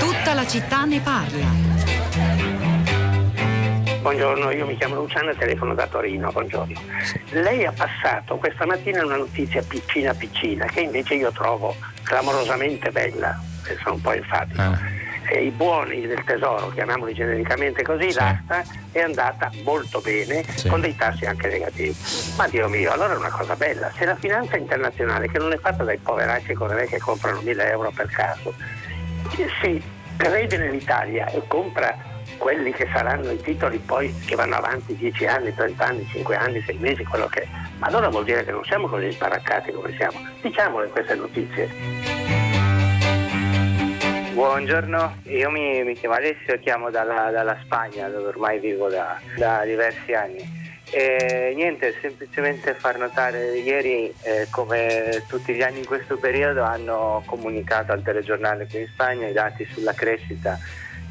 [0.00, 1.46] Tutta la città ne parla.
[4.00, 6.80] Buongiorno, io mi chiamo Luciano e telefono da Torino, buongiorno.
[7.30, 13.38] Lei ha passato questa mattina una notizia piccina piccina che invece io trovo clamorosamente bella,
[13.82, 14.60] sono un po' enfatico.
[14.60, 14.97] Ah.
[15.30, 18.18] Eh, I buoni del tesoro, chiamiamoli genericamente così, Sì.
[18.18, 20.68] l'asta è andata molto bene, Sì.
[20.68, 21.94] con dei tassi anche negativi.
[22.36, 23.90] Ma Dio mio, allora è una cosa bella.
[23.96, 27.70] Se la finanza internazionale, che non è fatta dai poveracci come me che comprano 1000
[27.70, 28.54] euro per caso,
[29.60, 29.82] si
[30.16, 31.94] crede nell'Italia e compra
[32.38, 36.62] quelli che saranno i titoli poi che vanno avanti 10 anni, 30 anni, 5 anni,
[36.62, 37.46] 6 mesi, quello che è.
[37.78, 40.18] Ma allora vuol dire che non siamo così sparaccati come siamo.
[40.40, 42.17] Diciamole queste notizie.
[44.38, 49.64] Buongiorno, io mi, mi chiamo Alessio chiamo dalla, dalla Spagna dove ormai vivo da, da
[49.64, 50.38] diversi anni.
[50.92, 57.20] E niente, semplicemente far notare ieri eh, come tutti gli anni in questo periodo hanno
[57.26, 60.56] comunicato al telegiornale qui in Spagna i dati sulla crescita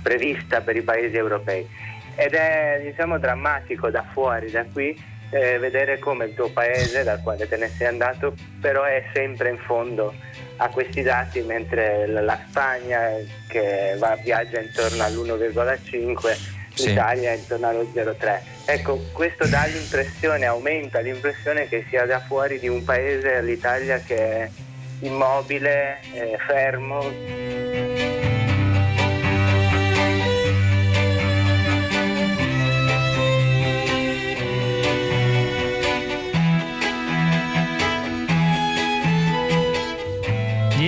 [0.02, 1.68] prevista per i paesi europei.
[2.16, 4.98] Ed è diciamo drammatico da fuori, da qui,
[5.32, 9.50] eh, vedere come il tuo paese, dal quale te ne sei andato, però è sempre
[9.50, 10.14] in fondo
[10.58, 13.10] a questi dati, mentre la- Spagna
[13.48, 16.36] che va, viaggia intorno all'1,5,
[16.74, 16.90] Sì.
[16.90, 18.42] l'Italia intorno allo 0,3.
[18.66, 24.16] Ecco, questo dà l'impressione, aumenta l'impressione che sia da fuori di un paese, l'Italia, che
[24.16, 24.50] è
[25.02, 28.17] immobile, eh, fermo.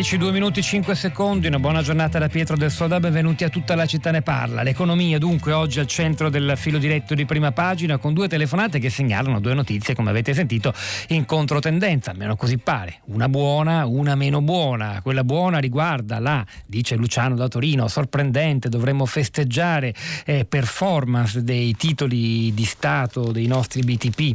[0.10, 3.76] 10, 2 minuti 5 secondi, una buona giornata da Pietro del Soda, benvenuti a tutta
[3.76, 4.64] la città ne parla.
[4.64, 8.90] L'economia dunque oggi al centro del filo diretto di prima pagina con due telefonate che
[8.90, 10.74] segnalano due notizie, come avete sentito,
[11.10, 13.02] in controtendenza, almeno così pare.
[13.06, 15.00] Una buona, una meno buona.
[15.04, 19.94] Quella buona riguarda la, dice Luciano da Torino, sorprendente, dovremmo festeggiare
[20.26, 24.32] eh, performance dei titoli di Stato dei nostri BTP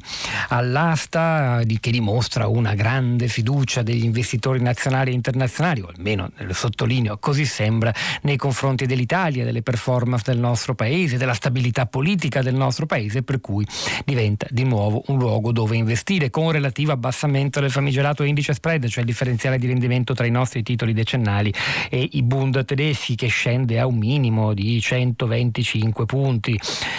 [0.51, 6.53] all'asta di- che dimostra una grande fiducia degli investitori nazionali e internazionali, o almeno lo
[6.53, 7.93] sottolineo, così sembra,
[8.23, 13.41] nei confronti dell'Italia, delle performance del nostro paese, della stabilità politica del nostro paese, per
[13.41, 13.67] cui
[14.05, 19.01] diventa di nuovo un luogo dove investire con relativo abbassamento del famigerato indice spread, cioè
[19.01, 21.53] il differenziale di rendimento tra i nostri titoli decennali
[21.89, 26.59] e i Bund tedeschi che scende a un minimo di 125 punti,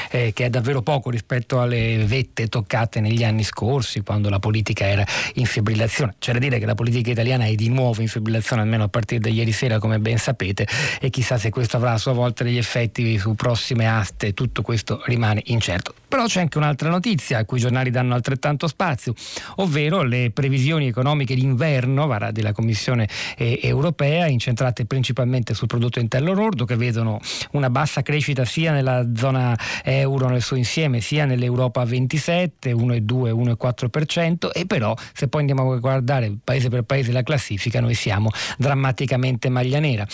[0.10, 4.86] eh, che è davvero poco rispetto alle vette toccate negli anni scorsi quando la politica
[4.86, 5.06] era
[5.36, 6.16] in fibrillazione.
[6.20, 9.20] C'è da dire che la politica italiana è di nuovo in fibrillazione almeno a partire
[9.20, 10.68] da ieri sera come ben sapete
[11.00, 15.02] e chissà se questo avrà a sua volta degli effetti su prossime aste, tutto questo
[15.06, 15.94] rimane incerto.
[16.08, 19.14] Però c'è anche un'altra notizia a cui i giornali danno altrettanto spazio,
[19.56, 23.08] ovvero le previsioni economiche d'inverno varà della Commissione
[23.38, 27.20] eh, europea incentrate principalmente sul prodotto interno lordo che vedono
[27.52, 33.56] una bassa crescita sia nella zona euro nel suo insieme sia nell'Europa a 27, 1,2,
[33.58, 38.30] 1,4% e però se poi andiamo a guardare paese per paese la classifica noi siamo
[38.58, 40.08] drammaticamente maglia nera.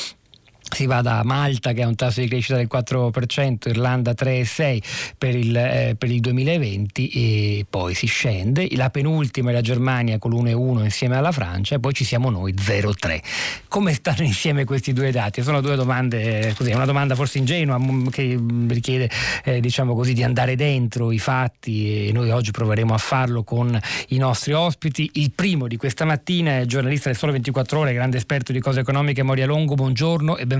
[0.73, 4.81] Si va da Malta che ha un tasso di crescita del 4%, Irlanda 3,6%
[5.17, 8.69] per il, eh, per il 2020 e poi si scende.
[8.75, 12.53] La penultima è la Germania con l'1,1 insieme alla Francia e poi ci siamo noi
[12.53, 13.21] 0,3.
[13.67, 15.41] Come stanno insieme questi due dati?
[15.41, 19.09] Sono due domande, eh, così, una domanda forse ingenua m- che mm, richiede
[19.43, 23.77] eh, diciamo così, di andare dentro i fatti e noi oggi proveremo a farlo con
[24.09, 25.09] i nostri ospiti.
[25.15, 28.61] Il primo di questa mattina è il giornalista del Sole 24 Ore, grande esperto di
[28.61, 29.75] cose economiche Moria Longo.
[29.75, 30.59] Buongiorno e benvenuto.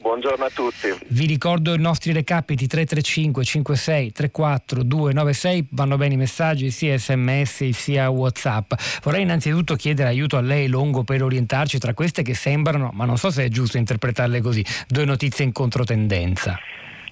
[0.00, 0.88] Buongiorno a tutti.
[1.08, 7.68] Vi ricordo i nostri recapiti 335 56 34 296, vanno bene i messaggi sia sms
[7.70, 8.72] sia whatsapp.
[9.02, 13.18] Vorrei innanzitutto chiedere aiuto a lei Longo per orientarci tra queste che sembrano, ma non
[13.18, 16.58] so se è giusto interpretarle così, due notizie in controtendenza.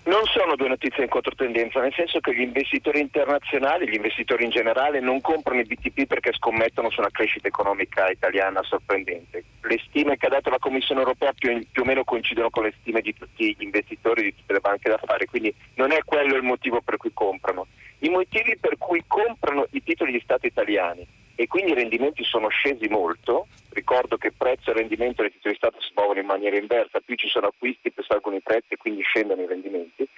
[0.07, 4.51] Non sono due notizie in controtendenza, nel senso che gli investitori internazionali, gli investitori in
[4.51, 9.43] generale, non comprano i BTP perché scommettono su una crescita economica italiana sorprendente.
[9.63, 12.75] Le stime che ha dato la Commissione europea più, più o meno coincidono con le
[12.79, 16.45] stime di tutti gli investitori, di tutte le banche d'affari, quindi non è quello il
[16.45, 17.67] motivo per cui comprano.
[17.99, 21.05] I motivi per cui comprano i titoli di Stato italiani
[21.37, 25.59] e quindi i rendimenti sono scesi molto, ricordo che prezzo e rendimento dei titoli di
[25.59, 28.77] Stato si muovono in maniera inversa, più ci sono acquisti più salgono i prezzi e
[28.79, 30.09] quindi scendono i rendimenti.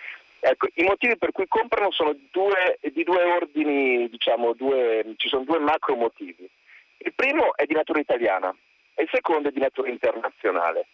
[0.41, 5.43] Ecco, i motivi per cui comprano sono due, di due ordini, diciamo, due, ci sono
[5.43, 6.49] due macro motivi.
[6.99, 8.55] Il primo è di natura italiana
[8.95, 10.87] e il secondo è di natura internazionale.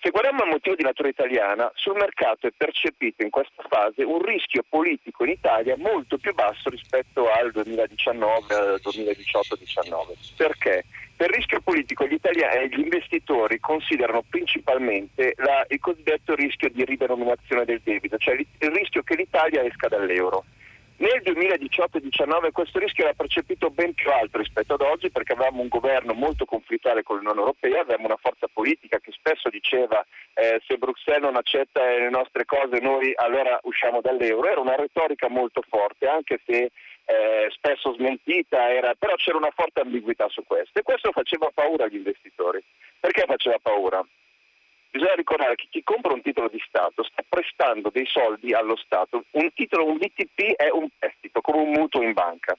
[0.00, 4.22] Se guardiamo il motivo di natura italiana, sul mercato è percepito in questa fase un
[4.22, 10.36] rischio politico in Italia molto più basso rispetto al 2019, 2018-19.
[10.36, 10.84] Perché?
[11.16, 17.64] Per rischio politico gli, italiani, gli investitori considerano principalmente la, il cosiddetto rischio di ridenominazione
[17.64, 20.44] del debito, cioè il rischio che l'Italia esca dall'euro.
[21.00, 25.68] Nel 2018-19 questo rischio era percepito ben più alto rispetto ad oggi perché avevamo un
[25.68, 30.04] governo molto conflittuale con l'Unione Europea, avevamo una forza politica che spesso diceva
[30.34, 35.28] eh, se Bruxelles non accetta le nostre cose noi allora usciamo dall'euro, era una retorica
[35.28, 36.72] molto forte anche se
[37.08, 41.84] eh, spesso smentita, era, però c'era una forte ambiguità su questo e questo faceva paura
[41.84, 42.62] agli investitori.
[42.98, 44.04] Perché faceva paura?
[44.90, 49.24] Bisogna ricordare che chi compra un titolo di Stato sta prestando dei soldi allo Stato.
[49.32, 52.56] Un titolo, un BTP è un prestito, come un mutuo in banca.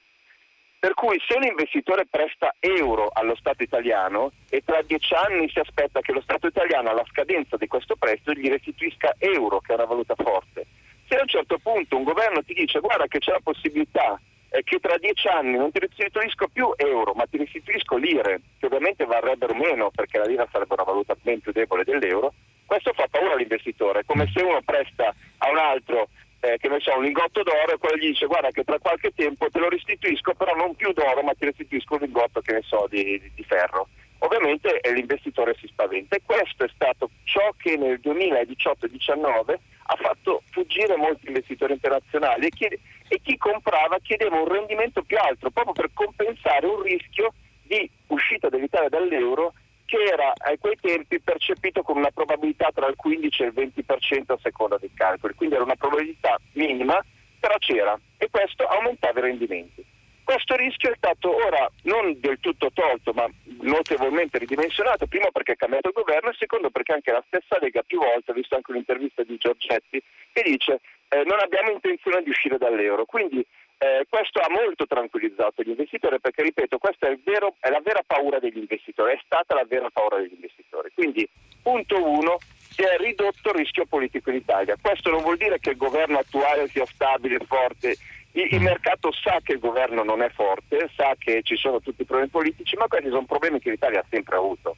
[0.78, 5.58] Per cui se un investitore presta euro allo Stato italiano e tra dieci anni si
[5.58, 9.74] aspetta che lo Stato italiano alla scadenza di questo prestito gli restituisca euro, che è
[9.74, 10.64] una valuta forte,
[11.06, 14.18] se a un certo punto un governo ti dice guarda che c'è la possibilità
[14.50, 18.66] eh, che tra dieci anni non ti restituisco più euro, ma ti restituisco lire, che
[18.66, 22.34] ovviamente varrebbero meno perché la lira sarebbe una valuta ben più debole dell'euro,
[22.66, 26.08] questo fa paura all'investitore, come se uno presta a un altro
[26.40, 29.12] eh, che ne so, un lingotto d'oro e quello gli dice guarda che tra qualche
[29.14, 32.62] tempo te lo restituisco, però non più d'oro, ma ti restituisco un lingotto che ne
[32.62, 33.88] so di, di, di ferro.
[34.18, 39.56] Ovviamente eh, l'investitore si spaventa e questo è stato ciò che nel 2018-19
[39.90, 42.78] ha fatto fuggire molti investitori internazionali e, chiede,
[43.08, 47.34] e chi comprava chiedeva un rendimento più alto proprio per compensare un rischio
[47.64, 49.52] di uscita dell'Italia dall'euro
[49.84, 54.32] che era a quei tempi percepito con una probabilità tra il 15 e il 20%
[54.32, 57.04] a seconda dei calcoli, quindi era una probabilità minima,
[57.40, 59.84] però c'era e questo aumentava i rendimenti.
[60.30, 63.28] Questo rischio è stato ora non del tutto tolto, ma
[63.62, 67.82] notevolmente ridimensionato, primo perché è cambiato il governo e secondo perché anche la stessa Lega
[67.82, 70.00] più volte, ho visto anche un'intervista di Giorgetti,
[70.30, 70.78] che dice
[71.08, 73.06] eh, non abbiamo intenzione di uscire dall'euro.
[73.06, 73.44] Quindi
[73.78, 78.04] eh, questo ha molto tranquillizzato gli investitori perché, ripeto, questa è, vero, è, la vera
[78.06, 80.90] paura degli investitori, è stata la vera paura degli investitori.
[80.94, 81.28] Quindi,
[81.60, 82.38] punto uno,
[82.70, 84.76] si è ridotto il rischio politico in Italia.
[84.80, 87.96] Questo non vuol dire che il governo attuale sia stabile forte
[88.32, 88.64] il, il, mm.
[88.64, 92.30] mercato sa che il governo non è forte, sa che ci sono tutti i problemi
[92.30, 94.76] politici, ma questi sono problemi che l'Italia ha sempre avuto.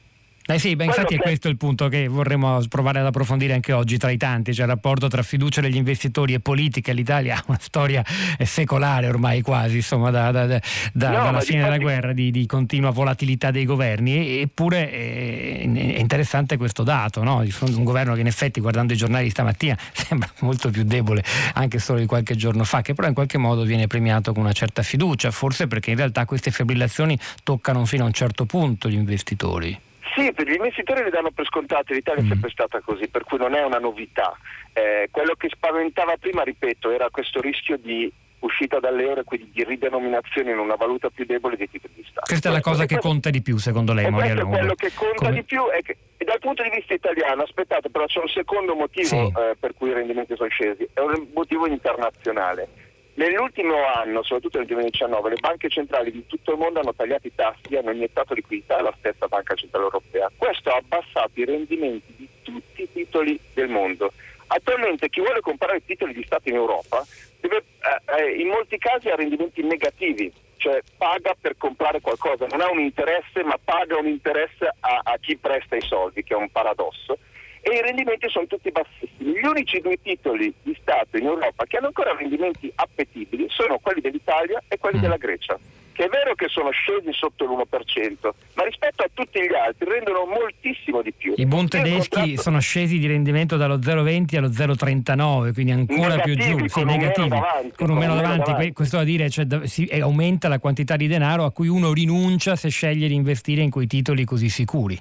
[0.53, 3.97] Eh sì, beh, infatti è questo il punto che vorremmo provare ad approfondire anche oggi
[3.97, 6.93] tra i tanti, cioè il rapporto tra fiducia degli investitori e politica.
[6.93, 8.05] L'Italia ha una storia
[8.39, 12.91] secolare ormai quasi, insomma, da, da, da, no, dalla fine della guerra, di, di, continua
[12.91, 14.41] volatilità dei governi.
[14.41, 17.43] Eppure è, è interessante questo dato, no?
[17.61, 21.23] un governo che in effetti, guardando i giornali stamattina, sembra molto più debole
[21.55, 24.53] anche solo di qualche giorno fa, che però in qualche modo viene premiato con una
[24.53, 28.93] certa fiducia, forse perché in realtà queste fibrillazioni toccano fino a un certo punto gli
[28.93, 29.91] investitori.
[30.15, 32.29] Sì, per gli investitori le danno per scontate, l'Italia è mm.
[32.29, 34.35] sempre stata così, per cui non è una novità.
[34.73, 39.63] Eh, quello che spaventava prima, ripeto, era questo rischio di uscita dall'euro e quindi di
[39.63, 42.27] ridenominazione in una valuta più debole dei titoli di Stato.
[42.27, 44.57] Questa è la cosa che conta di più secondo lei, Moria Longo.
[44.57, 45.33] Quello che conta Come...
[45.33, 48.75] di più è che e dal punto di vista italiano, aspettate, però c'è un secondo
[48.75, 49.15] motivo sì.
[49.15, 52.82] eh, per cui i rendimenti sono scesi, è un motivo internazionale.
[53.15, 57.35] Nell'ultimo anno, soprattutto nel 2019, le banche centrali di tutto il mondo hanno tagliato i
[57.35, 60.31] tassi e hanno iniettato liquidità alla stessa Banca Centrale Europea.
[60.35, 64.11] Questo ha abbassato i rendimenti di tutti i titoli del mondo.
[64.47, 67.05] Attualmente chi vuole comprare titoli di Stato in Europa
[67.39, 72.61] deve, eh, eh, in molti casi ha rendimenti negativi, cioè paga per comprare qualcosa, non
[72.61, 76.37] ha un interesse ma paga un interesse a, a chi presta i soldi, che è
[76.37, 77.17] un paradosso
[77.65, 79.02] e i rendimenti sono tutti bassissimi.
[79.43, 83.99] Gli unici due titoli di Stato in Europa che hanno ancora rendimenti appetibili sono quelli
[83.99, 85.01] dell'Italia e quelli mm.
[85.01, 85.59] della Grecia
[85.91, 90.25] che è vero che sono scesi sotto l'1%, ma rispetto a tutti gli altri rendono
[90.25, 91.33] moltissimo di più.
[91.35, 92.41] I Bund tedeschi contratto...
[92.41, 97.27] sono scesi di rendimento dallo 0,20 allo 0,39, quindi ancora negativi, più giù, sì, negativi,
[97.27, 98.49] davanti, con un meno davanti.
[98.49, 98.73] davanti.
[98.73, 102.55] Questo da dire, cioè, si, eh, aumenta la quantità di denaro a cui uno rinuncia
[102.55, 104.99] se sceglie di investire in quei titoli così sicuri.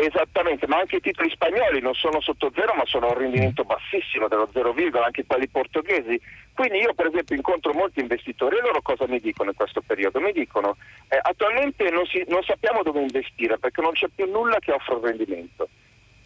[0.00, 3.64] Esattamente, ma anche i titoli spagnoli non sono sotto zero, ma sono a un rendimento
[3.64, 6.20] bassissimo, dello 0, anche quelli portoghesi.
[6.54, 10.20] Quindi io per esempio incontro molti investitori e loro cosa mi dicono in questo periodo?
[10.20, 10.76] Mi dicono
[11.08, 14.94] eh, attualmente non, si, non sappiamo dove investire perché non c'è più nulla che offra
[14.94, 15.68] un rendimento.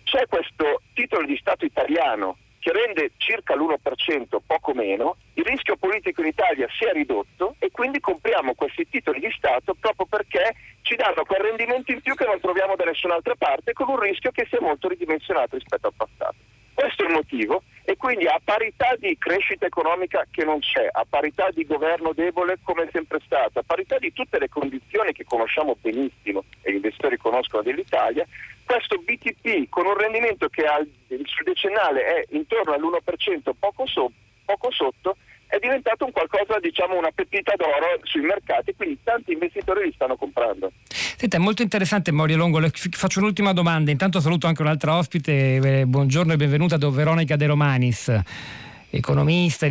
[0.05, 6.21] C'è questo titolo di Stato italiano che rende circa l'1%, poco meno, il rischio politico
[6.21, 10.95] in Italia si è ridotto e quindi compriamo questi titoli di Stato proprio perché ci
[10.95, 14.47] danno quel rendimento in più che non troviamo da nessun'altra parte con un rischio che
[14.49, 16.37] si è molto ridimensionato rispetto al passato.
[16.73, 21.05] Questo è il motivo e quindi a parità di crescita economica che non c'è, a
[21.09, 25.25] parità di governo debole come è sempre stato, a parità di tutte le condizioni che
[25.25, 28.25] conosciamo benissimo e gli investitori conoscono dell'Italia,
[28.65, 34.11] questo BTP con un rendimento che al, sul decennale è intorno all'1% poco, so,
[34.45, 35.17] poco sotto
[35.47, 40.17] è diventato un qualcosa, diciamo, una pepita d'oro sui mercati, quindi tanti investitori li stanno
[40.17, 40.73] comprando.
[40.89, 45.57] Senta, è molto interessante Morio Longo, le faccio un'ultima domanda, intanto saluto anche un'altra ospite,
[45.57, 48.23] eh, buongiorno e benvenuta da Veronica De Romanis
[48.93, 49.67] economista,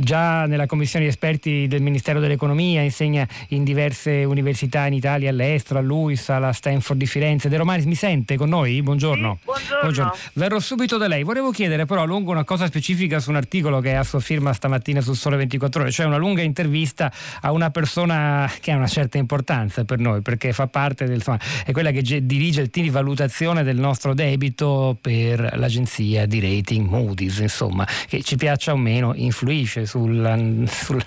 [0.00, 5.80] già nella commissione di esperti del Ministero dell'Economia, insegna in diverse università in Italia, all'estero,
[5.80, 7.48] a Luis, alla Stanford di Firenze.
[7.48, 8.82] De Romani mi sente con noi?
[8.82, 9.38] Buongiorno.
[9.40, 9.80] Sì, buongiorno.
[9.80, 10.12] buongiorno.
[10.34, 11.24] Verrò subito da lei.
[11.24, 14.20] Volevo chiedere però a lungo una cosa specifica su un articolo che è a sua
[14.20, 18.76] firma stamattina sul Sole 24 Ore, cioè una lunga intervista a una persona che ha
[18.76, 22.70] una certa importanza per noi, perché fa parte del, insomma, è quella che dirige il
[22.70, 28.72] team di valutazione del nostro debito per l'agenzia di rating Moody's, insomma che ci piaccia
[28.72, 31.04] o meno influisce sul, sul,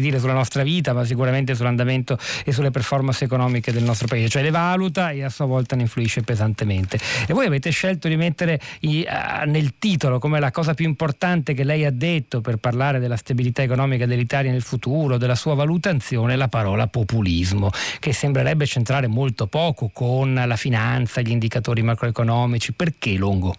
[0.00, 4.42] dire, sulla nostra vita, ma sicuramente sull'andamento e sulle performance economiche del nostro paese, cioè
[4.42, 6.98] le valuta e a sua volta ne influisce pesantemente.
[7.26, 11.54] E voi avete scelto di mettere i, uh, nel titolo come la cosa più importante
[11.54, 16.36] che lei ha detto per parlare della stabilità economica dell'Italia nel futuro, della sua valutazione,
[16.36, 22.72] la parola populismo, che sembrerebbe centrare molto poco con la finanza, gli indicatori macroeconomici.
[22.72, 23.54] Perché Longo?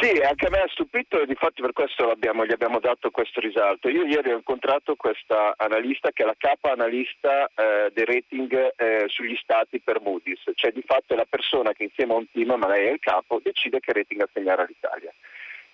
[0.00, 3.90] Sì, anche a me ha stupito e difatti per questo gli abbiamo dato questo risalto.
[3.90, 9.04] Io ieri ho incontrato questa analista che è la capa analista eh, dei rating eh,
[9.08, 12.54] sugli stati per Moody's, cioè di fatto è la persona che insieme a un team,
[12.54, 15.12] ma lei è il capo, decide che rating assegnare all'Italia.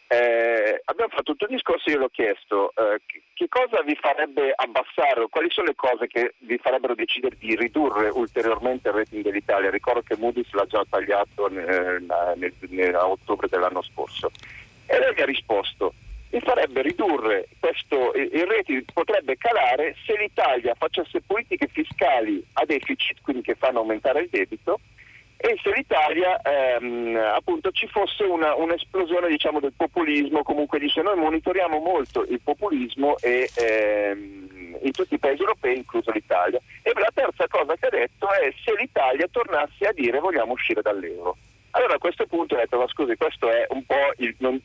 [0.08, 3.00] Eh, abbiamo fatto tutto il discorso, io l'ho chiesto eh,
[3.34, 8.08] che cosa vi farebbe abbassare, quali sono le cose che vi farebbero decidere di ridurre
[8.10, 9.68] ulteriormente il rating dell'Italia.
[9.68, 14.30] Ricordo che Moody's l'ha già tagliato nel, nel, nel, a ottobre dell'anno scorso.
[14.86, 15.92] E lei mi ha risposto,
[16.30, 23.20] mi farebbe ridurre questo, il rating potrebbe calare se l'Italia facesse politiche fiscali a deficit,
[23.22, 24.78] quindi che fanno aumentare il debito,
[25.36, 31.16] e se l'Italia ehm, appunto ci fosse una, un'esplosione diciamo, del populismo, comunque dice noi
[31.16, 36.58] monitoriamo molto il populismo e, ehm, in tutti i paesi europei, incluso l'Italia.
[36.82, 40.80] E la terza cosa che ha detto è se l'Italia tornasse a dire vogliamo uscire
[40.80, 41.36] dall'euro.
[41.76, 44.59] Allora a questo punto ho detto ma scusi questo è un po' il, non,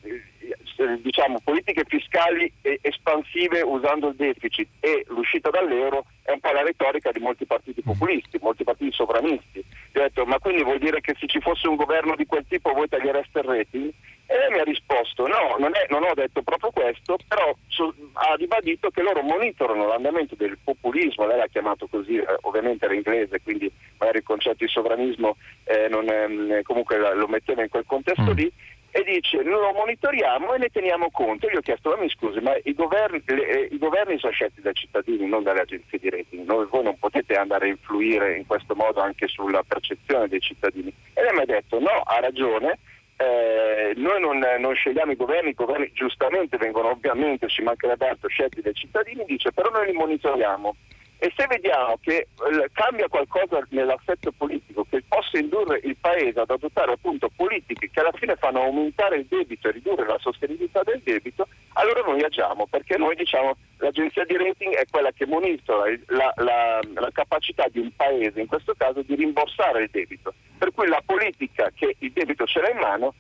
[1.01, 7.11] diciamo, politiche fiscali espansive usando il deficit e l'uscita dall'euro è un po' la retorica
[7.11, 9.57] di molti partiti populisti, molti partiti sovranisti.
[9.59, 12.45] Io ho detto ma quindi vuol dire che se ci fosse un governo di quel
[12.47, 13.91] tipo voi tagliereste il rating?
[14.31, 17.93] E lei mi ha risposto no, non, è, non ho detto proprio questo, però so,
[18.13, 22.93] ha ribadito che loro monitorano l'andamento del populismo, lei l'ha chiamato così, eh, ovviamente era
[22.93, 25.35] inglese, quindi magari il concetto di sovranismo
[25.65, 28.35] eh, non, eh, comunque lo metteva in quel contesto mm.
[28.35, 28.49] lì,
[28.91, 31.49] e dice lo monitoriamo e ne teniamo conto.
[31.49, 34.61] Io ho chiesto, ma mi scusi, ma i governi, le, eh, i governi, sono scelti
[34.61, 38.45] dai cittadini, non dalle agenzie di rating, Noi, voi non potete andare a influire in
[38.45, 40.93] questo modo anche sulla percezione dei cittadini.
[41.13, 42.79] E lei mi ha detto, no, ha ragione,
[43.21, 48.27] eh, noi non, non, scegliamo i governi, i governi giustamente vengono ovviamente, ci mancherebbe altro,
[48.27, 50.75] scelti dai cittadini, dice però noi li monitoriamo
[51.23, 56.49] e se vediamo che eh, cambia qualcosa nell'assetto politico che possa indurre il Paese ad
[56.49, 60.99] adottare appunto politiche che alla fine fanno aumentare il debito e ridurre la sostenibilità del
[61.03, 66.33] debito, allora noi agiamo, perché noi diciamo l'agenzia di rating è quella che monitora la,
[66.37, 70.33] la, la capacità di un Paese, in questo caso, di rimborsare il debito.
[70.57, 73.13] Per cui la politica che il debito ce l'ha in mano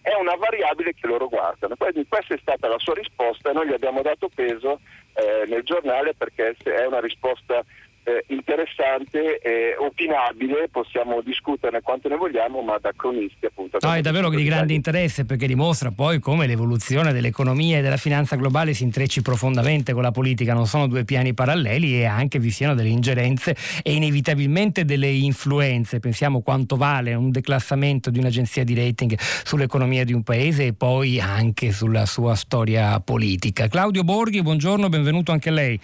[0.00, 1.76] è una variabile che loro guardano.
[1.76, 4.80] Quindi questa è stata la sua risposta e noi gli abbiamo dato peso
[5.14, 7.64] eh, nel giornale perché è una risposta
[8.04, 13.78] eh, interessante e opinabile, possiamo discuterne quanto ne vogliamo, ma da cronisti appunto.
[13.80, 18.36] No, è davvero di grande interesse perché dimostra poi come l'evoluzione dell'economia e della finanza
[18.36, 22.50] globale si intrecci profondamente con la politica, non sono due piani paralleli e anche vi
[22.50, 25.98] siano delle ingerenze e inevitabilmente delle influenze.
[25.98, 31.20] Pensiamo quanto vale un declassamento di un'agenzia di rating sull'economia di un paese e poi
[31.20, 33.68] anche sulla sua storia politica.
[33.68, 35.80] Claudio Borghi, buongiorno, benvenuto anche a lei.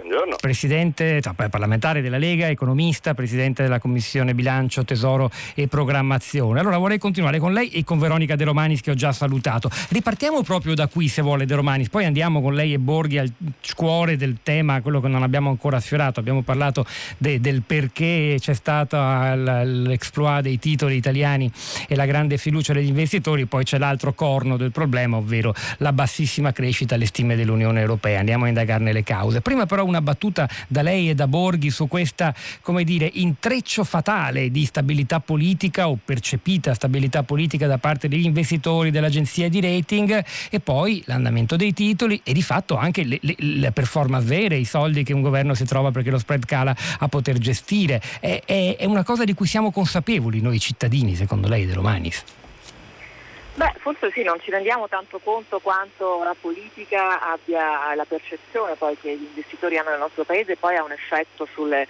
[0.00, 0.36] Buongiorno.
[0.40, 6.58] Presidente, parlamentare della Lega, economista, presidente della Commissione Bilancio, Tesoro e Programmazione.
[6.58, 9.70] Allora vorrei continuare con lei e con Veronica De Romanis che ho già salutato.
[9.90, 13.30] Ripartiamo proprio da qui se vuole De Romanis, poi andiamo con lei e Borghi al
[13.76, 16.18] cuore del tema, quello che non abbiamo ancora sfiorato.
[16.18, 16.86] Abbiamo parlato
[17.18, 21.52] de, del perché c'è stato l'exploit dei titoli italiani
[21.86, 26.52] e la grande fiducia degli investitori, poi c'è l'altro corno del problema, ovvero la bassissima
[26.52, 28.18] crescita alle stime dell'Unione Europea.
[28.18, 29.42] Andiamo a indagarne le cause.
[29.42, 34.50] Prima però una battuta da lei e da Borghi su questa, come dire, intreccio fatale
[34.50, 40.60] di stabilità politica o percepita stabilità politica da parte degli investitori, dell'agenzia di rating e
[40.60, 45.02] poi l'andamento dei titoli e di fatto anche le, le, le performance vere, i soldi
[45.02, 48.00] che un governo si trova perché lo spread cala a poter gestire.
[48.20, 52.24] È, è, è una cosa di cui siamo consapevoli noi cittadini, secondo lei, De Romanis?
[53.54, 58.96] Beh, forse sì, non ci rendiamo tanto conto quanto la politica abbia la percezione poi
[58.98, 61.88] che gli investitori hanno nel nostro paese e poi ha un effetto sulle,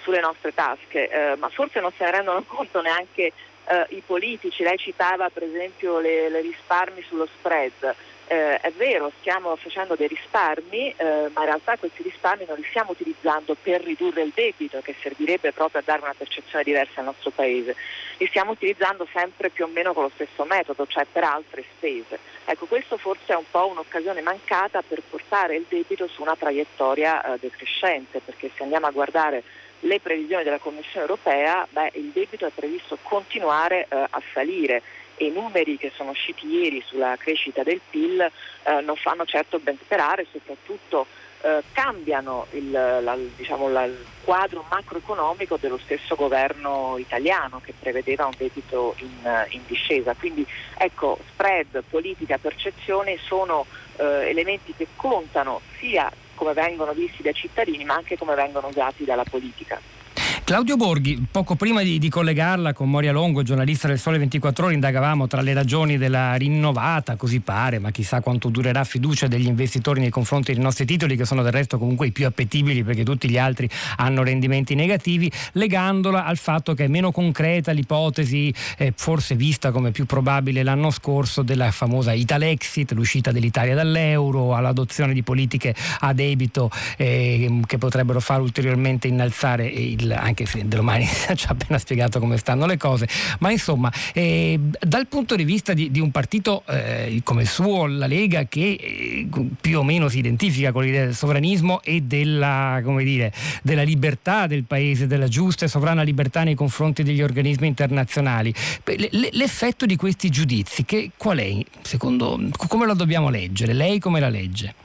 [0.00, 3.32] sulle nostre tasche, eh, ma forse non se ne rendono conto neanche
[3.64, 4.62] eh, i politici.
[4.62, 7.94] Lei citava per esempio le, le risparmi sullo spread
[8.32, 12.64] eh, è vero, stiamo facendo dei risparmi, eh, ma in realtà questi risparmi non li
[12.66, 17.06] stiamo utilizzando per ridurre il debito che servirebbe proprio a dare una percezione diversa al
[17.06, 17.76] nostro Paese,
[18.16, 22.18] li stiamo utilizzando sempre più o meno con lo stesso metodo, cioè per altre spese.
[22.46, 27.34] Ecco, questo forse è un po' un'occasione mancata per portare il debito su una traiettoria
[27.34, 29.42] eh, decrescente, perché se andiamo a guardare
[29.80, 34.80] le previsioni della Commissione europea, beh, il debito è previsto continuare eh, a salire
[35.16, 39.58] e i numeri che sono usciti ieri sulla crescita del PIL eh, non fanno certo
[39.58, 41.06] ben sperare, soprattutto
[41.42, 48.26] eh, cambiano il, la, diciamo, la, il, quadro macroeconomico dello stesso governo italiano che prevedeva
[48.26, 50.14] un debito in, in discesa.
[50.14, 50.46] Quindi
[50.78, 53.66] ecco, spread, politica, percezione sono
[53.96, 59.04] eh, elementi che contano sia come vengono visti dai cittadini ma anche come vengono usati
[59.04, 59.80] dalla politica.
[60.52, 64.74] Claudio Borghi, poco prima di, di, collegarla con Moria Longo, giornalista del Sole 24 Ore,
[64.74, 70.00] indagavamo tra le ragioni della rinnovata, così pare, ma chissà quanto durerà fiducia degli investitori
[70.00, 73.30] nei confronti dei nostri titoli, che sono del resto comunque i più appetibili perché tutti
[73.30, 73.66] gli altri
[73.96, 79.90] hanno rendimenti negativi, legandola al fatto che è meno concreta l'ipotesi, eh, forse vista come
[79.90, 86.70] più probabile l'anno scorso, della famosa Italexit, l'uscita dell'Italia dall'euro, all'adozione di politiche a debito
[86.98, 92.36] eh, che potrebbero far ulteriormente innalzare il, anche se domani ci ha appena spiegato come
[92.36, 93.08] stanno le cose,
[93.40, 97.86] ma insomma eh, dal punto di vista di, di un partito eh, come il suo,
[97.86, 99.28] la Lega, che eh,
[99.60, 103.32] più o meno si identifica con l'idea del sovranismo e della, dire,
[103.62, 108.52] della libertà del paese, della giusta e sovrana libertà nei confronti degli organismi internazionali,
[109.32, 111.64] l'effetto di questi giudizi, che, qual è?
[111.82, 113.72] Secondo, come lo dobbiamo leggere?
[113.72, 114.81] Lei come la legge?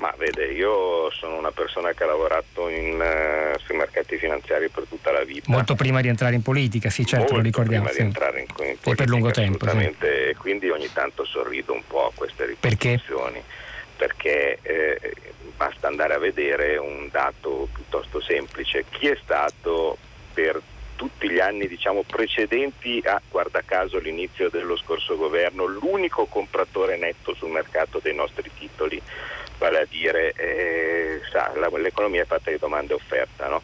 [0.00, 4.84] Ma vede, io sono una persona che ha lavorato in, uh, sui mercati finanziari per
[4.88, 5.50] tutta la vita.
[5.50, 7.84] Molto prima di entrare in politica, sì, certo, Molto lo ricordiamo.
[7.84, 8.00] Prima sì.
[8.00, 8.90] di entrare in, in politica.
[8.90, 9.68] E per lungo tempo.
[9.68, 9.94] Sì.
[10.00, 13.42] E quindi ogni tanto sorrido un po' a queste riflessioni.
[13.94, 14.58] Perché?
[14.58, 15.14] Perché eh,
[15.54, 18.86] basta andare a vedere un dato piuttosto semplice.
[18.88, 19.98] Chi è stato
[20.32, 20.62] per
[20.96, 27.34] tutti gli anni diciamo, precedenti a, guarda caso, l'inizio dello scorso governo, l'unico compratore netto
[27.34, 29.02] sul mercato dei nostri titoli?
[29.60, 33.62] Vale a dire eh, sa, la, l'economia è fatta di domanda e offerta, no?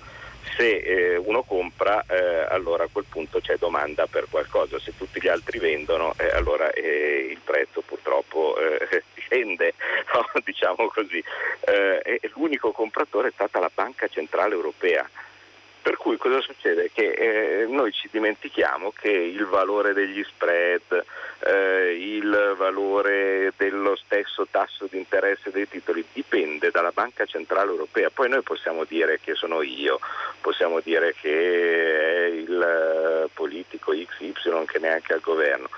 [0.54, 5.20] se eh, uno compra eh, allora a quel punto c'è domanda per qualcosa, se tutti
[5.20, 8.54] gli altri vendono eh, allora eh, il prezzo purtroppo
[9.16, 9.72] scende,
[10.14, 10.28] no?
[10.44, 11.22] diciamo così.
[12.34, 15.08] L'unico compratore è stata la Banca Centrale Europea
[15.86, 16.90] per cui cosa succede?
[16.92, 21.04] Che eh, noi ci dimentichiamo che il valore degli spread,
[21.46, 28.10] eh, il valore dello stesso tasso di interesse dei titoli dipende dalla Banca Centrale Europea.
[28.10, 30.00] Poi noi possiamo dire che sono io,
[30.40, 35.68] possiamo dire che è il politico XY che neanche al governo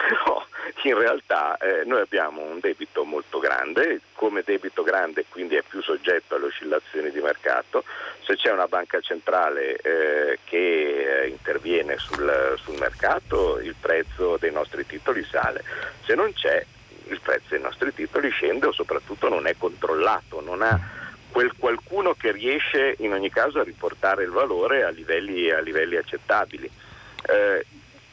[0.00, 0.42] però
[0.84, 5.82] in realtà eh, noi abbiamo un debito molto grande, come debito grande quindi è più
[5.82, 7.84] soggetto alle oscillazioni di mercato,
[8.24, 14.52] se c'è una banca centrale eh, che eh, interviene sul, sul mercato il prezzo dei
[14.52, 15.62] nostri titoli sale,
[16.06, 16.64] se non c'è
[17.08, 20.98] il prezzo dei nostri titoli scende o soprattutto non è controllato, non ha
[21.30, 25.96] quel qualcuno che riesce in ogni caso a riportare il valore a livelli, a livelli
[25.96, 26.68] accettabili.
[27.22, 27.66] Eh,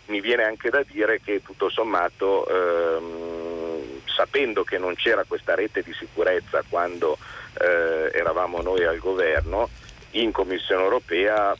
[0.08, 5.82] mi viene anche da dire che tutto sommato ehm, sapendo che non c'era questa rete
[5.82, 7.18] di sicurezza quando
[7.60, 9.70] eh, eravamo noi al governo,
[10.12, 11.56] in Commissione europea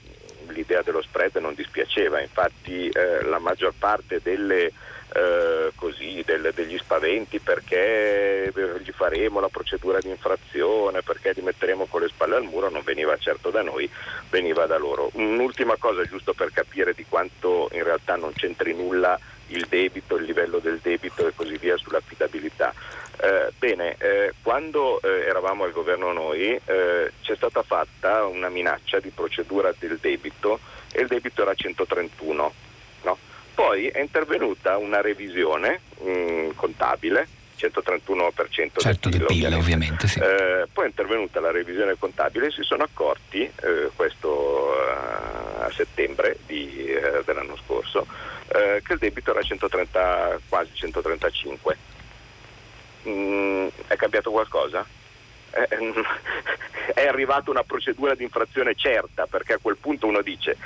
[0.48, 4.72] l'idea dello spread non dispiaceva, infatti eh, la maggior parte delle
[5.14, 11.86] eh, così, del, degli spaventi perché gli faremo la procedura di infrazione, perché li metteremo
[11.86, 13.90] con le spalle al muro, non veniva certo da noi,
[14.30, 15.10] veniva da loro.
[15.14, 20.26] Un'ultima cosa giusto per capire di quanto in realtà non c'entri nulla il debito, il
[20.26, 22.74] livello del debito e così via sull'affidabilità.
[23.20, 29.00] Eh, bene, eh, quando eh, eravamo al governo noi eh, c'è stata fatta una minaccia
[29.00, 30.60] di procedura del debito
[30.92, 32.66] e il debito era 131.
[33.58, 40.08] Poi è intervenuta una revisione mh, mm, contabile 131% certo, del PIL, PIL ovviamente.
[40.08, 40.20] sì.
[40.20, 45.72] eh, poi è intervenuta la revisione contabile e si sono accorti eh, questo eh, a
[45.72, 48.06] settembre di, eh, dell'anno scorso
[48.50, 51.78] eh, che il debito era 130, quasi 135.
[53.08, 54.86] Mm, è cambiato qualcosa?
[55.58, 56.04] Eh,
[56.94, 60.58] è arrivata una procedura di infrazione certa perché a quel punto uno dice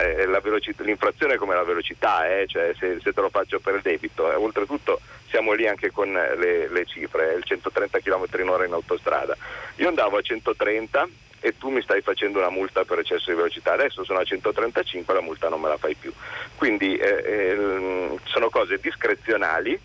[0.00, 3.76] eh, velocità, l'infrazione è come la velocità eh, cioè se, se, te lo faccio per
[3.76, 4.30] il debito.
[4.30, 8.72] Eh, oltretutto siamo lì anche con le, le cifre il 130 km in ora in
[8.72, 9.36] autostrada.
[9.76, 11.08] Io andavo a 130
[11.40, 13.72] e tu mi stai facendo una multa per eccesso di velocità.
[13.72, 16.12] Adesso sono a 135 la multa non me la fai più.
[16.56, 19.78] Quindi eh, eh, sono cose discrezionali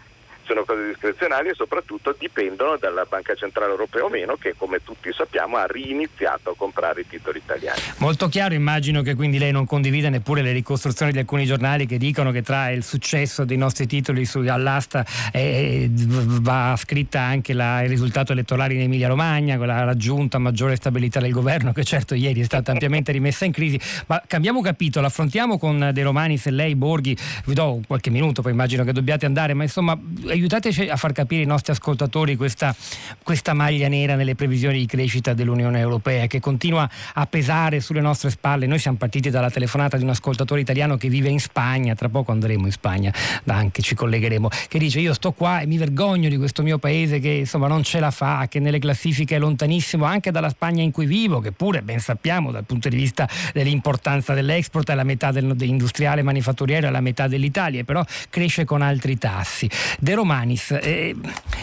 [0.47, 5.11] sono cose discrezionali e soprattutto dipendono dalla Banca Centrale Europea o meno che come tutti
[5.11, 7.79] sappiamo ha riniziato a comprare i titoli italiani.
[7.97, 11.97] Molto chiaro, immagino che quindi lei non condivida neppure le ricostruzioni di alcuni giornali che
[11.97, 17.89] dicono che tra il successo dei nostri titoli all'asta eh, va scritta anche la, il
[17.89, 22.45] risultato elettorale in Emilia Romagna, quella raggiunta maggiore stabilità del governo che certo ieri è
[22.45, 27.17] stata ampiamente rimessa in crisi, ma cambiamo capitolo, affrontiamo con De Romani se lei Borghi,
[27.45, 29.99] vi do qualche minuto, poi immagino che dobbiate andare, ma insomma
[30.37, 32.75] aiutateci a far capire ai nostri ascoltatori questa,
[33.23, 38.29] questa maglia nera nelle previsioni di crescita dell'Unione Europea che continua a pesare sulle nostre
[38.29, 38.67] spalle.
[38.67, 42.31] Noi siamo partiti dalla telefonata di un ascoltatore italiano che vive in Spagna, tra poco
[42.31, 43.13] andremo in Spagna,
[43.45, 47.19] anche ci collegheremo, che dice io sto qua e mi vergogno di questo mio paese
[47.19, 50.91] che insomma non ce la fa, che nelle classifiche è lontanissimo anche dalla Spagna in
[50.91, 55.31] cui vivo, che pure ben sappiamo dal punto di vista dell'importanza dell'export è la metà
[55.31, 59.69] dell'industriale manifatturiero, è la metà dell'Italia, però cresce con altri tassi.
[59.99, 61.15] De Romanis eh,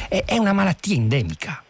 [0.09, 1.63] è una malattia endemica.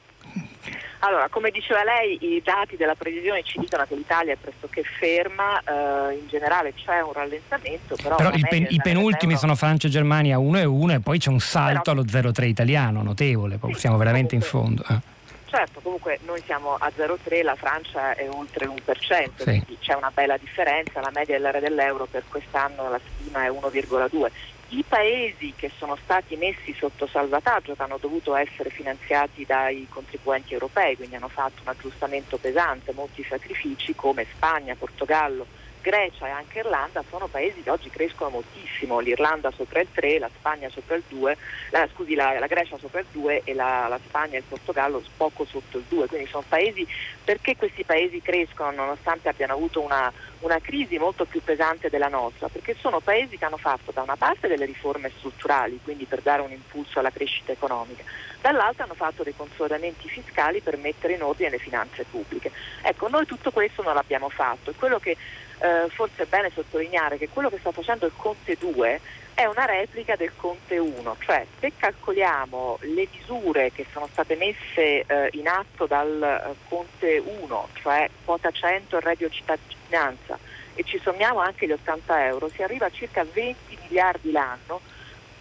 [1.01, 5.59] Allora, come diceva lei, i dati della previsione ci dicono che l'Italia è pressoché ferma,
[5.61, 8.17] eh, in generale c'è un rallentamento, però...
[8.17, 11.41] però pen, i penultimi sono Francia e Germania 1 e 1 e poi c'è un
[11.41, 14.83] salto però, allo 0,3 italiano, notevole, sì, siamo veramente comunque, in fondo.
[14.89, 15.13] Eh.
[15.51, 19.45] Certo, comunque noi siamo a 0,3, la Francia è oltre l'1%, sì.
[19.45, 24.31] quindi c'è una bella differenza, la media dell'area dell'euro per quest'anno la stima è 1,2
[24.77, 30.53] i paesi che sono stati messi sotto salvataggio, che hanno dovuto essere finanziati dai contribuenti
[30.53, 35.47] europei, quindi hanno fatto un aggiustamento pesante, molti sacrifici come Spagna, Portogallo,
[35.85, 40.31] Grecia e anche Irlanda sono paesi che oggi crescono moltissimo, l'Irlanda sopra il 3, la
[40.35, 41.37] Spagna sopra il 2,
[41.73, 45.03] la, scusi, la, la Grecia sopra il 2 e la, la, Spagna e il Portogallo
[45.19, 46.89] poco sotto il 2, quindi sono paesi,
[47.23, 52.49] perché questi paesi crescono nonostante abbiano avuto una, una crisi molto più pesante della nostra?
[52.49, 56.41] Perché sono paesi che hanno fatto da una parte delle riforme strutturali, quindi per dare
[56.41, 58.05] un impulso alla crescita economica,
[58.41, 62.51] dall'altra hanno fatto dei consolidamenti fiscali per mettere in ordine le finanze pubbliche.
[62.81, 65.17] Ecco, noi tutto questo non l'abbiamo fatto e quello che
[65.65, 69.01] eh, forse è bene sottolineare che quello che sta facendo il Conte 2
[69.33, 75.05] è una replica del Conte 1, cioè se calcoliamo le misure che sono state messe
[75.07, 80.39] eh, in atto dal eh, Conte 1, cioè quota 100 e reddito cittadinanza,
[80.75, 84.81] e ci sommiamo anche gli 80 euro, si arriva a circa 20 miliardi l'anno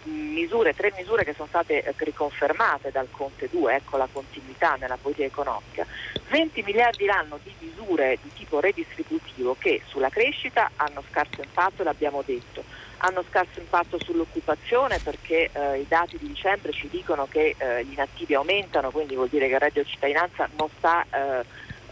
[0.04, 4.98] misure, tre misure che sono state eh, riconfermate dal Conte 2, ecco la continuità nella
[5.00, 5.86] politica economica,
[6.28, 12.22] 20 miliardi l'anno di misure di tipo redistributivo che sulla crescita hanno scarso impatto, l'abbiamo
[12.24, 12.64] detto,
[12.98, 17.92] hanno scarso impatto sull'occupazione perché eh, i dati di dicembre ci dicono che eh, gli
[17.92, 21.44] inattivi aumentano, quindi vuol dire che il reddito di cittadinanza non sta eh,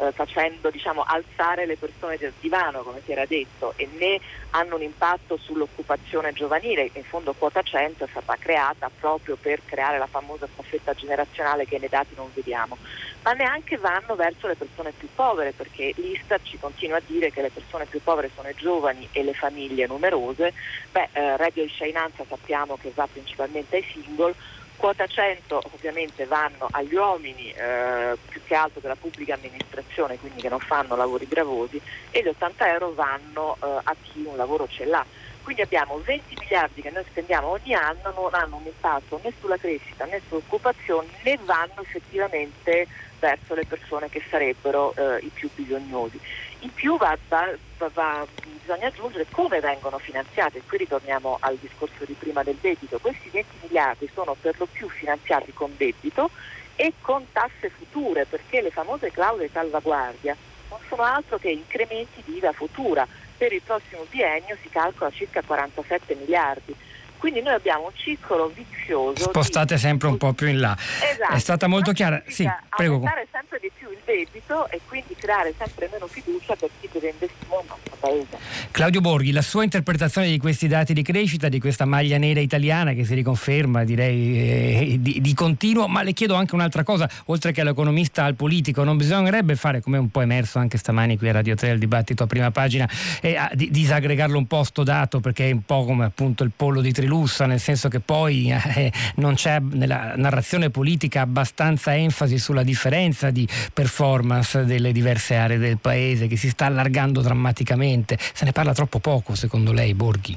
[0.02, 4.76] eh, facendo diciamo, alzare le persone del divano, come si era detto, e né hanno
[4.76, 6.90] un impatto sull'occupazione giovanile.
[6.94, 11.78] In fondo quota 100 è stata creata proprio per creare la famosa staffetta generazionale che
[11.78, 12.76] nei dati non vediamo,
[13.22, 17.42] ma neanche vanno verso le persone più povere, perché l'Istat ci continua a dire che
[17.42, 20.52] le persone più povere sono i giovani e le famiglie numerose.
[20.90, 24.34] Beh, eh, reddito di scienanza sappiamo che va principalmente ai single,
[24.82, 30.48] Quota 100 ovviamente vanno agli uomini eh, più che altro della pubblica amministrazione, quindi che
[30.48, 34.84] non fanno lavori gravosi, e gli 80 euro vanno eh, a chi un lavoro ce
[34.84, 35.06] l'ha.
[35.44, 39.56] Quindi abbiamo 20 miliardi che noi spendiamo ogni anno, non hanno un impatto né sulla
[39.56, 42.88] crescita né sull'occupazione né vanno effettivamente
[43.20, 46.18] verso le persone che sarebbero eh, i più bisognosi.
[46.62, 47.48] In più va, va,
[47.92, 48.26] va,
[48.60, 53.48] bisogna aggiungere come vengono finanziate, qui ritorniamo al discorso di prima del debito, questi 20
[53.62, 56.30] miliardi sono per lo più finanziati con debito
[56.76, 60.36] e con tasse future, perché le famose clausole salvaguardia
[60.70, 63.06] non sono altro che incrementi di IVA futura.
[63.36, 66.74] Per il prossimo biennio si calcola circa 47 miliardi
[67.22, 69.22] quindi noi abbiamo un circolo vizioso.
[69.28, 69.80] Spostate di...
[69.80, 70.76] sempre un po' più in là.
[70.76, 71.34] Esatto.
[71.34, 72.20] È stata molto chiara.
[72.26, 72.94] Sì, prego.
[72.94, 77.10] Aumentare sempre di più il debito e quindi creare sempre meno fiducia per chi deve
[77.10, 78.38] investire nel nostro paese.
[78.72, 82.92] Claudio Borghi, la sua interpretazione di questi dati di crescita, di questa maglia nera italiana
[82.92, 87.52] che si riconferma, direi, eh, di, di, continuo, ma le chiedo anche un'altra cosa, oltre
[87.52, 91.32] che all'economista, al politico, non bisognerebbe fare, come un po' emerso anche stamani qui a
[91.32, 92.88] Radio 3, il dibattito a prima pagina,
[93.20, 96.80] eh, di, disaggregarlo un po' sto dato, perché è un po' come appunto il pollo
[96.80, 102.62] di Trilussa, nel senso che poi eh, non c'è nella narrazione politica abbastanza enfasi sulla
[102.62, 108.16] differenza di performance delle diverse aree del paese, che si sta allargando drammaticamente.
[108.18, 110.36] Se ne parla troppo poco, secondo lei, Borghi?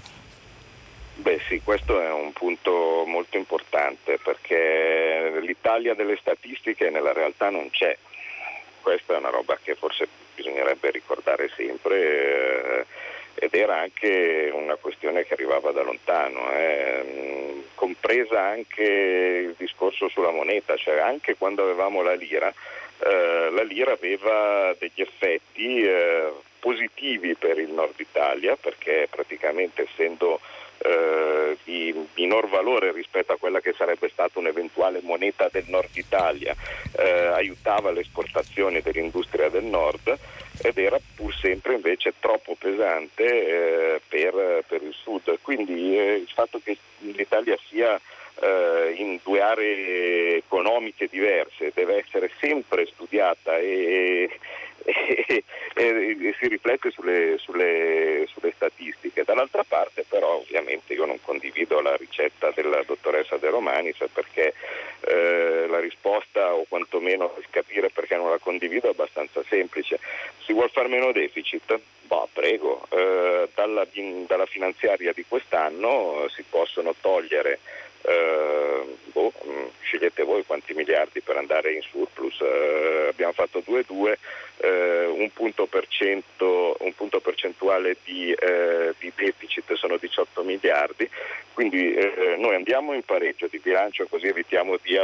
[1.16, 7.70] Beh sì, questo è un punto molto importante perché l'Italia delle statistiche nella realtà non
[7.70, 7.98] c'è.
[8.82, 12.86] Questa è una roba che forse bisognerebbe ricordare sempre eh,
[13.36, 20.32] ed era anche una questione che arrivava da lontano, eh, compresa anche il discorso sulla
[20.32, 22.54] moneta, cioè anche quando avevamo la lira,
[23.00, 30.40] eh, la lira aveva degli effetti eh, positivi per il nord Italia perché praticamente essendo
[30.78, 36.56] eh, di minor valore rispetto a quella che sarebbe stata un'eventuale moneta del nord Italia,
[36.98, 40.18] eh, aiutava le esportazioni dell'industria del nord
[40.62, 45.38] ed era pur sempre invece troppo pesante eh, per, per, il sud.
[45.42, 48.00] Quindi eh, il fatto che l'Italia sia
[48.42, 54.30] eh, in due aree economiche diverse deve essere sempre studiata e,
[54.84, 59.24] e, e si riflette sulle, sulle, sulle, statistiche.
[59.24, 64.54] Dall'altra parte però ovviamente io non condivido la ricetta della dottoressa De Romanis perché
[65.02, 70.00] eh, la risposta o quantomeno capire perché non la condivido è abbastanza semplice.
[70.44, 71.80] Si vuole fare meno deficit?
[72.04, 73.86] Boh, prego, eh, dalla,
[74.28, 77.60] dalla finanziaria di quest'anno si possono togliere
[78.08, 82.40] eh, boh, mm, scegliete voi quanti miliardi per andare in surplus.
[82.40, 84.14] Eh, abbiamo fatto 2-2,
[84.58, 91.10] eh, un, punto un, punto percentuale di, eh, di, deficit sono 18 miliardi,
[91.54, 95.00] quindi eh, noi andiamo in pareggio di bilancio così evitiamo di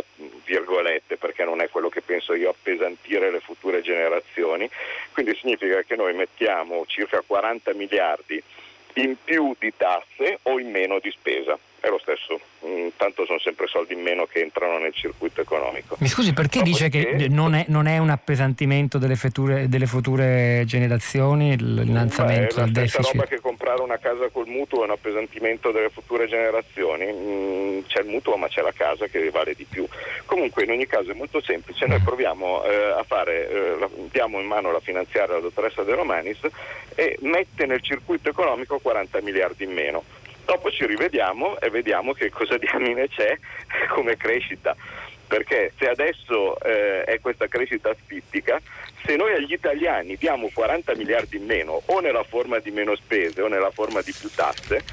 [0.45, 4.69] virgolette, perché non è quello che penso io, appesantire le future generazioni,
[5.11, 8.41] quindi significa che noi mettiamo circa 40 miliardi
[8.95, 13.39] in più di tasse o in meno di spesa è lo stesso, mm, tanto sono
[13.39, 15.43] sempre soldi in meno che entrano nel circuito
[16.31, 20.63] scusi, perché Dopodiché, dice che non è, non è, un appesantimento delle, future, delle future
[20.65, 23.13] generazioni l'innalzamento del deficit?
[23.13, 27.79] È roba che comprare una casa col mutuo è un appesantimento delle future generazioni, mm,
[27.87, 29.87] c'è il mutuo ma c'è la casa che vale di più.
[30.25, 34.47] Comunque in ogni caso è molto semplice, noi proviamo eh, a fare, eh, diamo in
[34.47, 36.39] mano la finanziaria alla dottoressa De Romanis
[36.95, 40.03] e mette nel circuito economico 40 miliardi in meno.
[40.43, 43.37] Dopo ci rivediamo e vediamo che cosa diamine c'è
[43.89, 44.75] come crescita
[45.31, 48.59] perché se adesso eh, è questa crescita spittica,
[49.05, 53.41] se noi agli italiani diamo 40 miliardi in meno o nella forma di meno spese
[53.41, 54.83] o nella forma di più tasse,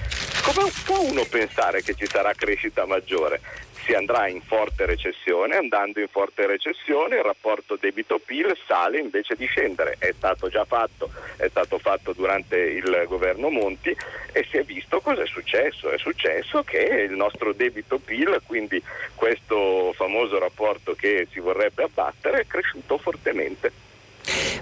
[0.45, 3.41] come può uno pensare che ci sarà crescita maggiore?
[3.89, 9.47] Si andrà in forte recessione, andando in forte recessione il rapporto debito-PIL sale invece di
[9.47, 13.97] scendere, è stato già fatto, è stato fatto durante il governo Monti
[14.33, 18.83] e si è visto cosa è successo, è successo che il nostro debito-PIL, quindi
[19.15, 23.88] questo famoso rapporto che si vorrebbe abbattere, è cresciuto fortemente.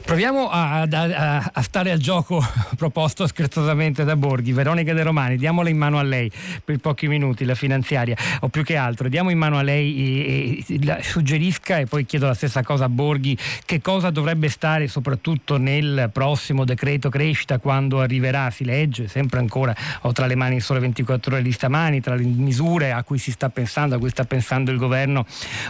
[0.05, 2.40] Proviamo a, a, a, stare al gioco
[2.76, 4.52] proposto scherzosamente da Borghi.
[4.52, 6.31] Veronica De Romani, diamola in mano a lei
[6.64, 10.64] per pochi minuti la finanziaria, o più che altro, diamo in mano a lei e,
[10.68, 15.57] e suggerisca e poi chiedo la stessa cosa a Borghi, che cosa dovrebbe stare soprattutto
[15.59, 20.81] nel prossimo decreto crescita quando arriverà, si legge sempre ancora, ho tra le mani solo
[20.81, 24.24] 24 ore di stamani, tra le misure a cui si sta pensando, a cui sta
[24.24, 25.26] pensando il governo,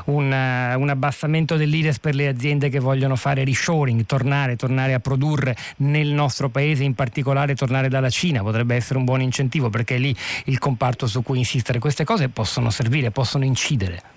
[0.06, 5.00] un, un abbassamento dell'IRES per le aziende che vogliono fare reshoring, tornare tornare, tornare a
[5.00, 9.96] produrre nel nostro paese, in particolare tornare dalla Cina, potrebbe essere un buon incentivo perché
[9.96, 10.14] è lì
[10.46, 11.78] il comparto su cui insistere.
[11.78, 14.14] Queste cose possono servire, possono incidere.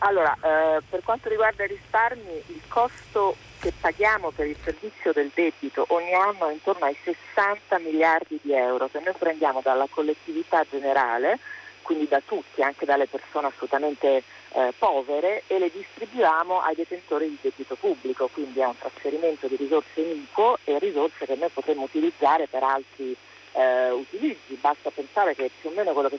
[0.00, 5.30] Allora, eh, per quanto riguarda i risparmi, il costo che paghiamo per il servizio del
[5.32, 10.66] debito ogni anno è intorno ai 60 miliardi di euro che noi prendiamo dalla collettività
[10.70, 11.38] generale,
[11.84, 17.38] quindi da tutti, anche dalle persone assolutamente eh, povere e le distribuiamo ai detentori di
[17.40, 22.48] debito pubblico, quindi è un trasferimento di risorse iniquo e risorse che noi potremmo utilizzare
[22.48, 23.14] per altri
[23.52, 24.58] eh, utilizzi.
[24.60, 26.18] Basta pensare che più o meno quello che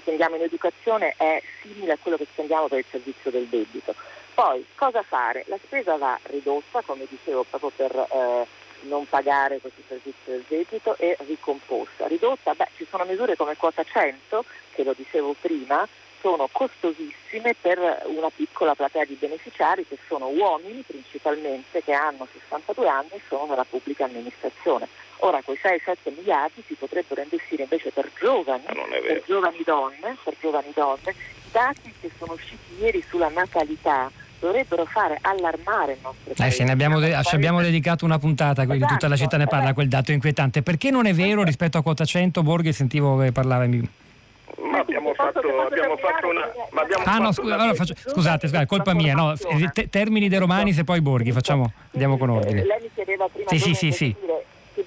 [0.00, 3.94] spendiamo in educazione è simile a quello che spendiamo per il servizio del debito.
[4.34, 5.44] Poi cosa fare?
[5.46, 8.46] La spesa va ridotta, come dicevo, proprio per eh,
[8.82, 12.06] non pagare questo servizio del debito è ricomposta.
[12.06, 15.86] Ridotta, beh, ci sono misure come quota 100, che lo dicevo prima,
[16.20, 22.88] sono costosissime per una piccola platea di beneficiari che sono uomini principalmente che hanno 62
[22.88, 24.88] anni e sono nella pubblica amministrazione.
[25.18, 28.64] Ora quei 6-7 miliardi si potrebbero investire invece per giovani,
[29.06, 31.10] per giovani donne, per giovani donne.
[31.10, 36.44] I dati che sono usciti ieri sulla natalità dovrebbero fare allarmare il nostro paese.
[36.46, 39.36] Eh sì, ne abbiamo, de- ci abbiamo dedicato una puntata, quindi esatto, tutta la città
[39.36, 39.74] ne parla, eh.
[39.74, 40.62] quel dato inquietante.
[40.62, 43.66] Perché non è vero rispetto a quota 100, Borghi, sentivo che parlava...
[43.66, 46.50] Ma abbiamo fatto, abbiamo fatto una.
[46.70, 49.14] Ma abbiamo ah, no, scu- allora faccio, scusate, scusate, colpa mia.
[49.14, 49.34] No,
[49.72, 52.64] te- termini De Romani, se poi Borghi, facciamo, andiamo con ordine.
[52.64, 54.16] Lei mi chiedeva prima sì, sì, sì, sì.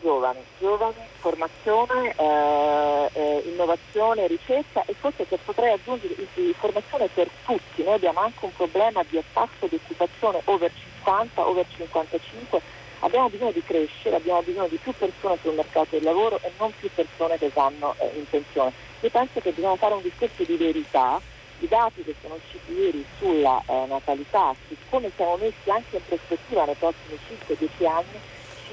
[0.02, 6.16] giovani, giovani, formazione, eh, eh, innovazione, ricerca e forse che potrei aggiungere
[6.54, 7.84] formazione per tutti.
[7.84, 10.72] Noi abbiamo anche un problema di tasso di occupazione over
[11.04, 12.62] 50, over 55
[13.02, 16.74] Abbiamo bisogno di crescere, abbiamo bisogno di più persone sul mercato del lavoro e non
[16.78, 18.74] più persone che vanno eh, in pensione.
[19.00, 21.22] Io penso che bisogna fare un discorso di verità.
[21.62, 26.02] I dati che sono usciti ieri sulla eh, natalità, su come siamo messi anche in
[26.08, 28.20] prospettiva nei prossimi 5-10 anni,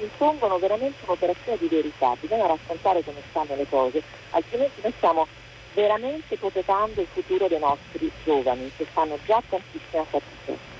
[0.01, 2.15] impongono veramente un'operazione di verità.
[2.19, 5.27] Bisogna raccontare come stanno le cose, altrimenti noi stiamo
[5.73, 10.75] veramente ipotecando il futuro dei nostri giovani che fanno già tantissima fatica.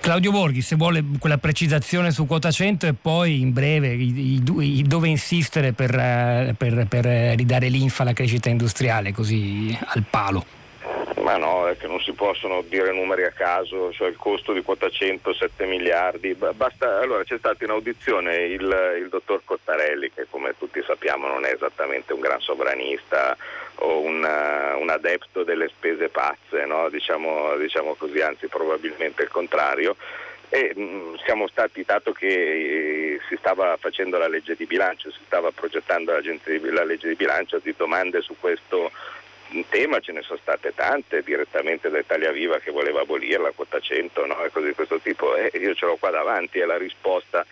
[0.00, 4.82] Claudio Borghi, se vuole quella precisazione su quota 100 e poi in breve i, i,
[4.82, 10.57] dove insistere per, eh, per, per ridare linfa alla crescita industriale così al palo.
[11.28, 14.62] Ma no, è che non si possono dire numeri a caso, cioè il costo di
[14.62, 16.34] quota 100, 7 miliardi.
[16.34, 21.44] Basta, allora c'è stato in audizione il, il, dottor Cottarelli, che come tutti sappiamo non
[21.44, 23.36] è esattamente un gran sovranista
[23.74, 26.88] o un, un adepto delle spese pazze, no?
[26.88, 29.96] diciamo, diciamo così, anzi probabilmente il contrario.
[30.48, 35.20] E mm, siamo stati, dato che eh, si stava facendo la legge di bilancio, si
[35.26, 38.90] stava progettando la legge di bilancio, di domande su questo
[39.50, 43.80] in tema ce ne sono state tante direttamente da Italia Viva che voleva abolirla, quota
[43.80, 44.44] 100 no?
[44.44, 45.34] e cose di questo tipo.
[45.36, 47.46] Eh, io ce l'ho qua davanti, è la risposta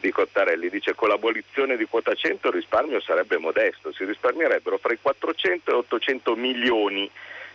[0.00, 0.70] di Cottarelli.
[0.70, 5.70] Dice con l'abolizione di quota 100 il risparmio sarebbe modesto, si risparmierebbero fra i 400
[5.70, 7.10] e 800 milioni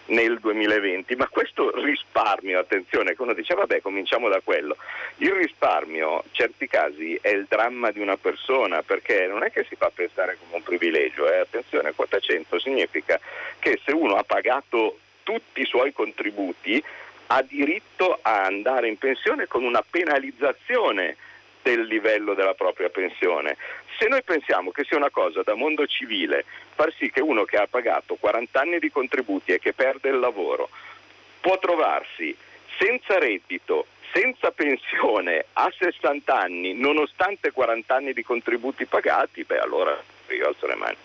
[0.07, 4.77] nel 2020, ma questo risparmio, attenzione, che uno dice vabbè cominciamo da quello,
[5.17, 9.65] il risparmio in certi casi è il dramma di una persona perché non è che
[9.67, 11.39] si fa pensare come un privilegio, eh?
[11.39, 13.19] attenzione, quota 100 significa
[13.59, 16.81] che se uno ha pagato tutti i suoi contributi
[17.27, 21.17] ha diritto a andare in pensione con una penalizzazione
[21.67, 23.57] del livello della propria pensione.
[23.99, 27.57] Se noi pensiamo che sia una cosa da mondo civile far sì che uno che
[27.57, 30.69] ha pagato 40 anni di contributi e che perde il lavoro
[31.41, 32.35] può trovarsi
[32.79, 40.01] senza reddito, senza pensione a 60 anni, nonostante 40 anni di contributi pagati, beh allora
[40.29, 40.95] io alzo le mani.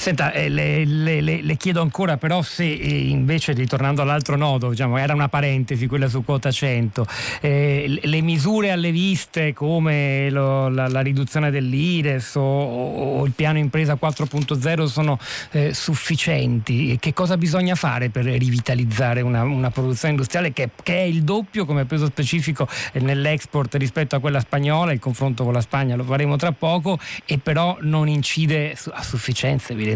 [0.00, 4.70] Senta, eh, le, le, le, le, chiedo ancora però se eh, invece, ritornando all'altro nodo,
[4.70, 7.04] diciamo, era una parentesi quella su quota 100,
[7.40, 13.58] eh, le misure alle viste come lo, la, la, riduzione dell'IRES o, o, il piano
[13.58, 15.18] impresa 4.0 sono
[15.50, 16.96] eh, sufficienti?
[17.00, 21.64] Che cosa bisogna fare per rivitalizzare una, una produzione industriale che, che, è il doppio
[21.64, 26.36] come peso specifico nell'export rispetto a quella spagnola, il confronto con la Spagna lo faremo
[26.36, 29.86] tra poco, e però non incide a sufficienza evidentemente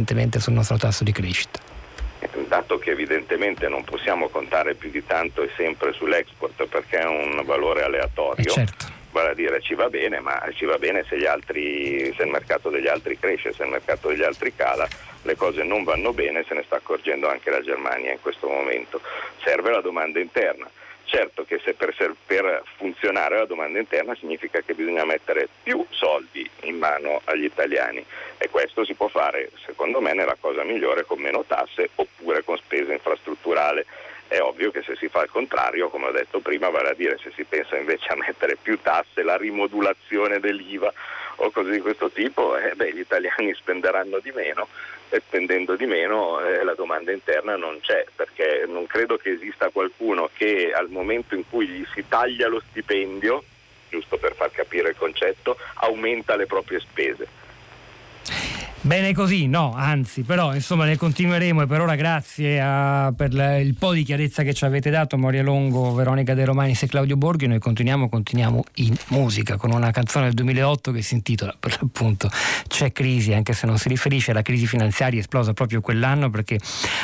[0.41, 1.61] sul nostro tasso di crescita.
[2.47, 7.43] Dato che evidentemente non possiamo contare più di tanto e sempre sull'export perché è un
[7.45, 8.45] valore aleatorio.
[8.45, 12.25] Eh certo vale a dire ci va bene, ma ci va bene se, altri, se,
[12.25, 14.89] il mercato degli altri cresce, se il mercato degli altri cala,
[15.23, 19.01] le cose non vanno bene, se ne sta accorgendo anche la Germania in questo momento.
[19.45, 20.69] Serve la domanda interna.
[21.15, 21.95] Certo che se per,
[22.25, 28.03] per, funzionare la domanda interna significa che bisogna mettere più soldi in mano agli italiani
[28.39, 32.57] e questo si può fare secondo me nella cosa migliore con meno tasse oppure con
[32.57, 33.85] spesa infrastrutturale.
[34.27, 37.19] È ovvio che se si fa il contrario, come ho detto prima, vale a dire
[37.19, 40.91] se si pensa invece a mettere più tasse, la rimodulazione dell'IVA
[41.37, 44.67] o cose di questo tipo, eh, beh, gli italiani spenderanno di meno
[45.21, 50.31] spendendo di meno eh, la domanda interna non c'è, perché non credo che esista qualcuno
[50.33, 53.43] che al momento in cui gli si taglia lo stipendio,
[53.89, 57.29] giusto per far capire il concetto, aumenta le proprie spese.
[58.85, 63.77] Bene così, no, anzi, però insomma ne continueremo e per ora grazie a, per il
[63.77, 67.47] po' di chiarezza che ci avete dato Moria Longo, Veronica De Romanis e Claudio Borghi.
[67.47, 72.29] Noi continuiamo, continuiamo in musica con una canzone del 2008 che si intitola per l'appunto
[72.67, 76.59] C'è crisi, anche se non si riferisce alla crisi finanziaria esplosa proprio quell'anno perché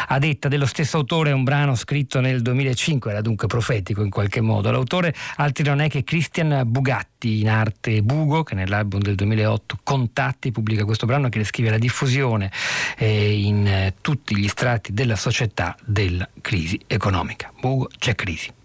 [0.09, 4.41] a detta dello stesso autore un brano scritto nel 2005, era dunque profetico in qualche
[4.41, 4.73] modo.
[4.73, 10.51] L'autore altri non è che Christian Bugatti in arte Bugo che nell'album del 2008 Contatti
[10.51, 12.51] pubblica questo brano che descrive la diffusione
[12.97, 17.53] eh, in eh, tutti gli strati della società della crisi economica.
[17.61, 18.58] Bugo, c'è crisi.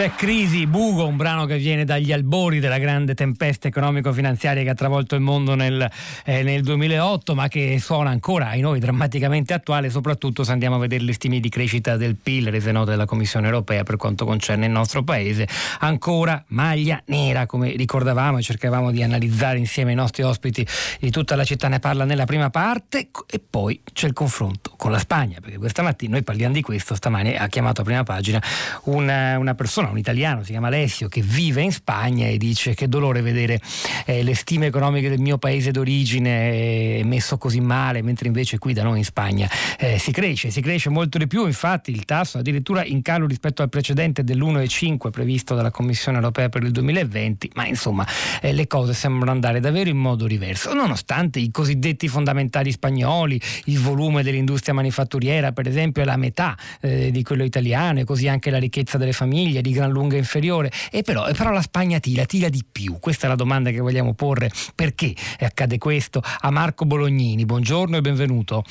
[0.00, 4.74] C'è Crisi, Bugo, un brano che viene dagli albori della grande tempesta economico-finanziaria che ha
[4.74, 5.86] travolto il mondo nel,
[6.24, 10.78] eh, nel, 2008, ma che suona ancora ai noi drammaticamente attuale, soprattutto se andiamo a
[10.78, 14.64] vedere le stime di crescita del PIL rese note dalla Commissione europea per quanto concerne
[14.64, 15.46] il nostro paese.
[15.80, 20.66] Ancora maglia nera, come ricordavamo e cercavamo di analizzare insieme ai nostri ospiti
[20.98, 24.92] di tutta la città ne parla nella prima parte e poi c'è il confronto con
[24.92, 28.42] la Spagna, perché questa mattina noi parliamo di questo, stamani ha chiamato a prima pagina
[28.84, 32.88] una, una persona un italiano, si chiama Alessio, che vive in Spagna e dice che
[32.88, 33.60] dolore vedere
[34.06, 38.72] eh, le stime economiche del mio paese d'origine eh, messo così male, mentre invece qui
[38.72, 42.38] da noi in Spagna eh, si cresce, si cresce molto di più, infatti il tasso
[42.38, 47.66] addirittura in calo rispetto al precedente dell'1,5 previsto dalla Commissione europea per il 2020, ma
[47.66, 48.06] insomma
[48.40, 53.78] eh, le cose sembrano andare davvero in modo diverso, nonostante i cosiddetti fondamentali spagnoli, il
[53.78, 58.50] volume dell'industria manifatturiera per esempio è la metà eh, di quello italiano e così anche
[58.50, 62.48] la ricchezza delle famiglie di gran lunga inferiore, e però, però la Spagna tira, tira
[62.48, 66.22] di più, questa è la domanda che vogliamo porre, perché accade questo?
[66.40, 68.64] A Marco Bolognini, buongiorno e benvenuto.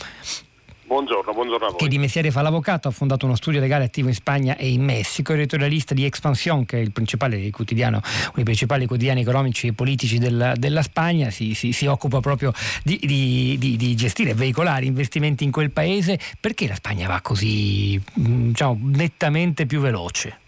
[0.89, 1.77] Buongiorno, buongiorno a voi.
[1.77, 4.83] Che di mestiere fa l'avvocato, ha fondato uno studio legale attivo in Spagna e in
[4.83, 9.67] Messico, è editorialista di Expansión, che è il principale quotidiano, uno dei principali quotidiani economici
[9.67, 12.51] e politici della, della Spagna, si, si, si, occupa proprio
[12.83, 16.19] di, di, di, di, gestire e veicolare investimenti in quel paese.
[16.39, 20.39] Perché la Spagna va così diciamo, nettamente più veloce?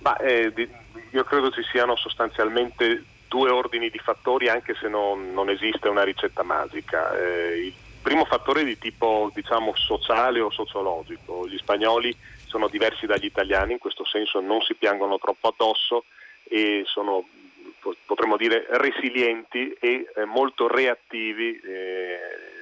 [0.00, 0.52] Ma, eh,
[1.10, 6.02] io credo ci siano sostanzialmente due ordini di fattori, anche se non, non esiste una
[6.02, 7.16] ricetta magica.
[7.16, 11.46] Eh, il primo fattore di tipo diciamo, sociale o sociologico.
[11.46, 16.04] Gli spagnoli sono diversi dagli italiani, in questo senso non si piangono troppo addosso
[16.42, 17.24] e sono
[18.04, 22.18] potremmo dire resilienti e eh, molto reattivi eh,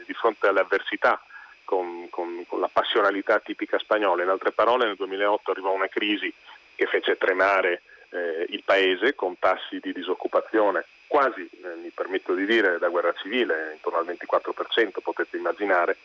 [0.06, 1.20] di fronte alle avversità
[1.64, 4.22] con, con, con, la passionalità tipica spagnola.
[4.22, 6.32] In altre parole nel 2008 arrivò una crisi
[6.78, 12.46] che fece tremare eh, il paese con tassi di disoccupazione quasi, eh, mi permetto di
[12.46, 15.96] dire, da guerra civile, intorno al 24%, potete immaginare,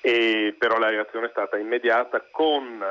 [0.00, 2.82] e, però la reazione è stata immediata, con,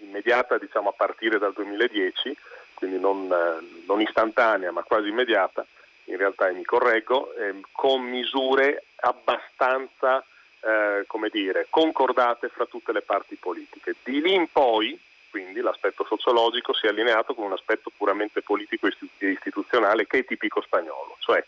[0.00, 2.36] immediata diciamo, a partire dal 2010,
[2.74, 5.66] quindi non, eh, non, istantanea ma quasi immediata,
[6.04, 10.24] in realtà mi correggo, eh, con misure abbastanza
[10.60, 13.96] eh, dire, concordate fra tutte le parti politiche.
[14.02, 14.98] Di lì in poi
[15.30, 20.24] quindi l'aspetto sociologico si è allineato con un aspetto puramente politico e istituzionale che è
[20.24, 21.44] tipico spagnolo, cioè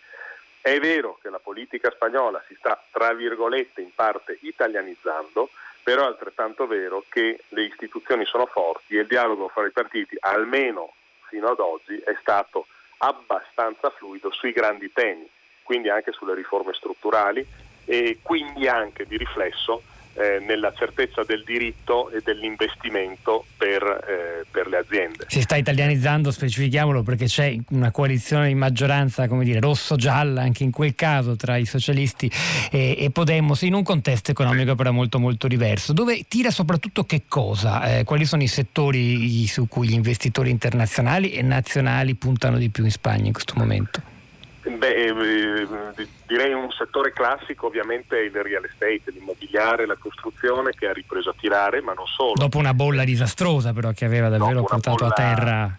[0.62, 5.48] è vero che la politica spagnola si sta, tra virgolette, in parte italianizzando,
[5.82, 10.16] però è altrettanto vero che le istituzioni sono forti e il dialogo fra i partiti,
[10.20, 10.92] almeno
[11.28, 12.66] fino ad oggi, è stato
[12.98, 15.26] abbastanza fluido sui grandi temi,
[15.62, 17.46] quindi anche sulle riforme strutturali
[17.86, 19.82] e quindi anche di riflesso
[20.14, 25.24] eh, nella certezza del diritto e dell'investimento per, eh, per, le aziende.
[25.28, 30.70] Si sta italianizzando, specifichiamolo, perché c'è una coalizione di maggioranza, come dire, rosso-gialla, anche in
[30.70, 32.30] quel caso, tra i socialisti
[32.70, 37.22] e, e Podemos, in un contesto economico però molto molto diverso, dove tira soprattutto che
[37.28, 37.98] cosa?
[37.98, 42.84] Eh, quali sono i settori su cui gli investitori internazionali e nazionali puntano di più
[42.84, 44.18] in Spagna in questo momento?
[44.62, 50.86] Beh, eh, direi un settore classico ovviamente è il real estate, l'immobiliare, la costruzione che
[50.86, 52.34] ha ripreso a tirare, ma non solo.
[52.34, 55.10] Dopo una bolla disastrosa però che aveva davvero portato bolla...
[55.10, 55.78] a terra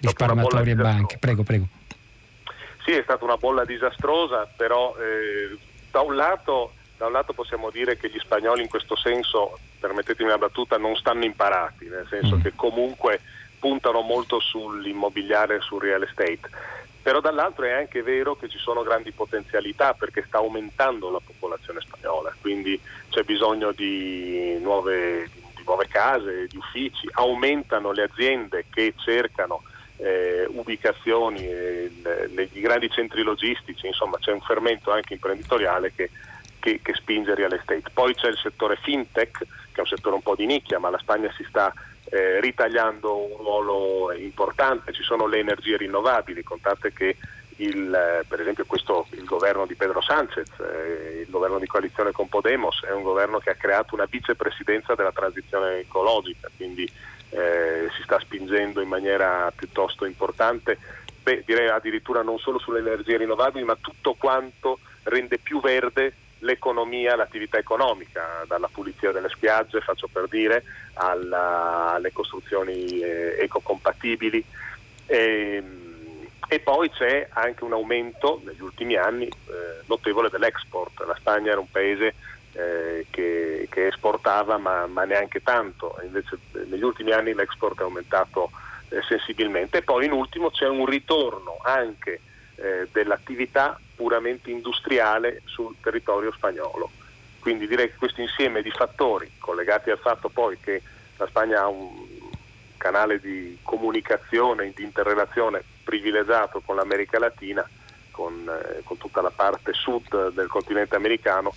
[0.00, 1.18] risparmiatori e banche.
[1.18, 1.66] Prego, prego.
[2.84, 5.56] Sì, è stata una bolla disastrosa, però eh,
[5.90, 10.28] da, un lato, da un lato possiamo dire che gli spagnoli in questo senso, permettetemi
[10.28, 12.40] una battuta, non stanno imparati, nel senso mm.
[12.42, 13.20] che comunque
[13.58, 16.50] puntano molto sull'immobiliare e sul real estate
[17.06, 21.80] però dall'altro è anche vero che ci sono grandi potenzialità perché sta aumentando la popolazione
[21.80, 22.80] spagnola, quindi
[23.10, 29.62] c'è bisogno di nuove, di nuove case, di uffici, aumentano le aziende che cercano
[29.98, 31.92] eh, ubicazioni, eh,
[32.50, 36.10] i grandi centri logistici, insomma c'è un fermento anche imprenditoriale che,
[36.58, 37.84] che, che spinge real estate.
[37.94, 39.46] Poi c'è il settore fintech, che
[39.76, 41.72] è un settore un po' di nicchia, ma la Spagna si sta
[42.10, 47.16] eh, ritagliando un ruolo importante, ci sono le energie rinnovabili, contate che
[47.56, 52.12] il, eh, per esempio questo, il governo di Pedro Sánchez, eh, il governo di coalizione
[52.12, 56.90] con Podemos, è un governo che ha creato una vicepresidenza della transizione ecologica, quindi
[57.30, 60.78] eh, si sta spingendo in maniera piuttosto importante,
[61.22, 67.16] beh, direi addirittura non solo sulle energie rinnovabili, ma tutto quanto rende più verde l'economia,
[67.16, 70.64] l'attività economica, dalla pulizia delle spiagge, faccio per dire,
[70.94, 74.44] alla, alle costruzioni eh, ecocompatibili.
[75.06, 75.84] E, ehm,
[76.48, 81.04] e, poi c'è anche un aumento negli ultimi anni eh, notevole dell'export.
[81.06, 82.14] La Spagna era un paese
[82.52, 88.50] eh, che, che, esportava ma, ma, neanche tanto, invece negli ultimi anni l'export è aumentato
[88.88, 89.78] eh, sensibilmente.
[89.78, 92.20] E poi in ultimo c'è un ritorno anche
[92.56, 96.90] eh, dell'attività puramente industriale sul territorio spagnolo.
[97.40, 100.82] Quindi direi che questo insieme di fattori collegati al fatto poi che
[101.16, 102.04] la Spagna ha un
[102.76, 107.68] canale di comunicazione, di interrelazione privilegiato con l'America Latina,
[108.10, 111.54] con, eh, con tutta la parte sud del continente americano,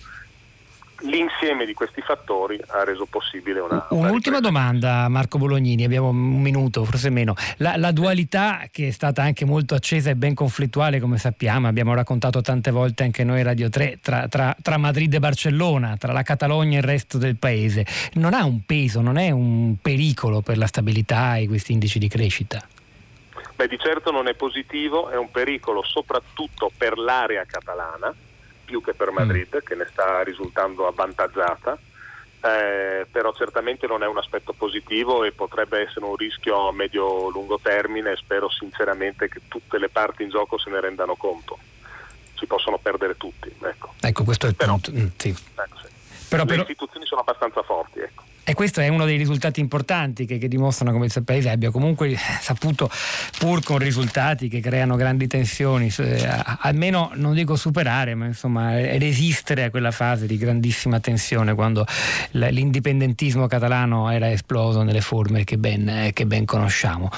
[1.02, 3.86] l'insieme di questi fattori ha reso possibile una...
[3.90, 7.34] Un'ultima una domanda Marco Bolognini, abbiamo un minuto, forse meno.
[7.58, 11.94] La, la, dualità che è stata anche molto accesa e ben conflittuale come sappiamo, abbiamo
[11.94, 16.22] raccontato tante volte anche noi Radio 3, tra, tra, tra Madrid e Barcellona, tra la
[16.22, 17.84] Catalogna e il resto del paese,
[18.14, 22.08] non ha un peso, non è un pericolo per la stabilità e questi indici di
[22.08, 22.62] crescita?
[23.56, 28.14] Beh, di certo non è positivo, è un pericolo soprattutto per l'area catalana
[28.70, 29.66] più che per Madrid, mm.
[29.66, 31.76] che ne sta risultando avvantaggiata.
[32.42, 37.58] Eh, però certamente non è un aspetto positivo e potrebbe essere un rischio a medio-lungo
[37.60, 41.58] termine spero sinceramente che tutte le parti in gioco se ne rendano conto.
[42.38, 43.52] Si possono perdere tutti.
[43.60, 44.92] Ecco, ecco questo è il però, punto.
[44.92, 45.28] Mm, sì.
[45.28, 46.28] ecco, sì.
[46.28, 46.62] Però, le però...
[46.62, 47.98] istituzioni sono abbastanza forti.
[47.98, 48.22] Ecco.
[48.42, 52.16] E questo è uno dei risultati importanti che, che, dimostrano come il paese abbia comunque
[52.40, 52.90] saputo,
[53.38, 56.26] pur con risultati che creano grandi tensioni, eh,
[56.60, 61.86] almeno non dico superare, ma insomma resistere a quella fase di grandissima tensione quando
[62.32, 67.08] l'indipendentismo catalano era esploso nelle forme che ben, che ben conosciamo,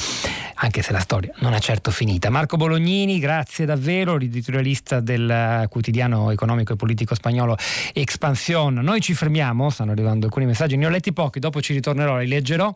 [0.56, 2.30] anche se la storia non è certo finita.
[2.30, 7.56] Marco Bolognini, grazie davvero, l'editorialista del quotidiano economico e politico spagnolo
[7.92, 8.74] Expansión.
[8.74, 12.28] Noi ci fermiamo, stanno arrivando alcuni messaggi, ne ho letti pochi, dopo ci ritornerò, li
[12.28, 12.72] leggerò.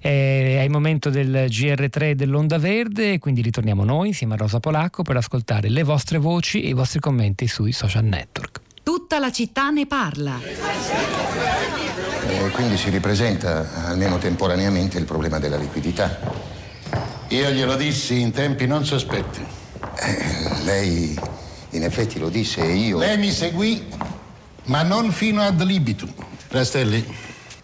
[0.00, 5.02] Eh, è il momento del GR3 dell'Onda Verde, quindi ritorniamo noi insieme a Rosa Polacco
[5.02, 8.60] per ascoltare le vostre voci e i vostri commenti sui social network.
[8.82, 10.40] Tutta la città ne parla.
[12.28, 16.18] E quindi si ripresenta, almeno temporaneamente, il problema della liquidità.
[17.28, 19.44] Io glielo dissi in tempi non sospetti.
[19.98, 21.18] Eh, lei
[21.70, 22.98] in effetti lo disse e io...
[22.98, 23.86] Lei mi seguì,
[24.64, 26.12] ma non fino ad libitum.
[26.48, 27.04] Rastelli,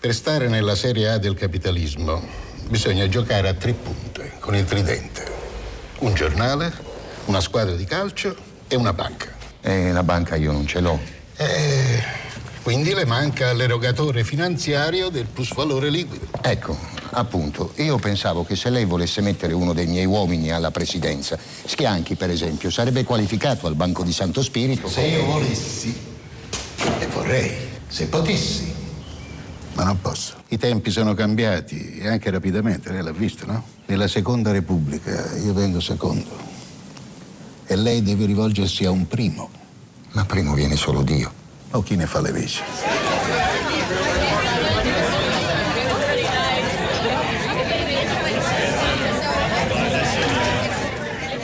[0.02, 2.20] per stare nella Serie A del capitalismo
[2.66, 5.24] bisogna giocare a tre punte con il tridente.
[6.00, 6.72] Un giornale,
[7.26, 8.34] una squadra di calcio
[8.66, 9.32] e una banca.
[9.60, 10.98] E la banca io non ce l'ho.
[11.36, 12.02] Eh,
[12.62, 16.26] quindi le manca l'erogatore finanziario del plusvalore liquido.
[16.40, 16.76] Ecco,
[17.10, 22.16] appunto, io pensavo che se lei volesse mettere uno dei miei uomini alla presidenza, Schianchi
[22.16, 24.88] per esempio, sarebbe qualificato al Banco di Santo Spirito.
[24.88, 25.96] Se io volessi,
[26.98, 27.52] e vorrei,
[27.86, 28.81] se potessi,
[29.74, 30.34] ma non posso.
[30.48, 33.64] I tempi sono cambiati e anche rapidamente, lei l'ha visto, no?
[33.86, 36.50] Nella seconda repubblica io vengo secondo
[37.66, 39.48] e lei deve rivolgersi a un primo.
[40.12, 41.32] Ma primo viene solo Dio.
[41.70, 42.62] O chi ne fa le veci.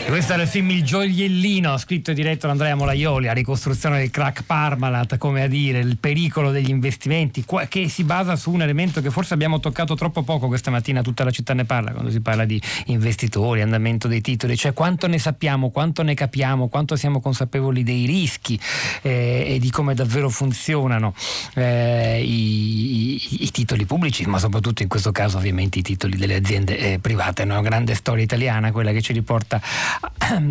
[0.09, 4.09] Questo era il film Il gioiellino, scritto e diretto da Andrea Molaioli, la ricostruzione del
[4.11, 9.03] crack Parmalat, come a dire, il pericolo degli investimenti, che si basa su un elemento
[9.03, 12.23] che forse abbiamo toccato troppo poco questa mattina, tutta la città ne parla, quando si
[12.23, 17.21] parla di investitori, andamento dei titoli, cioè quanto ne sappiamo, quanto ne capiamo, quanto siamo
[17.21, 18.59] consapevoli dei rischi
[19.03, 21.13] eh, e di come davvero funzionano
[21.53, 26.37] eh, i, i, i, titoli pubblici, ma soprattutto in questo caso ovviamente i titoli delle
[26.37, 27.43] aziende eh, private.
[27.43, 29.61] È una grande storia italiana quella che ci riporta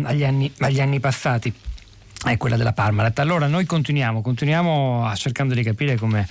[0.04, 1.52] agli anni, agli anni passati
[2.24, 3.16] è quella della Parmalat.
[3.20, 6.26] Allora noi continuiamo, continuiamo cercando di capire come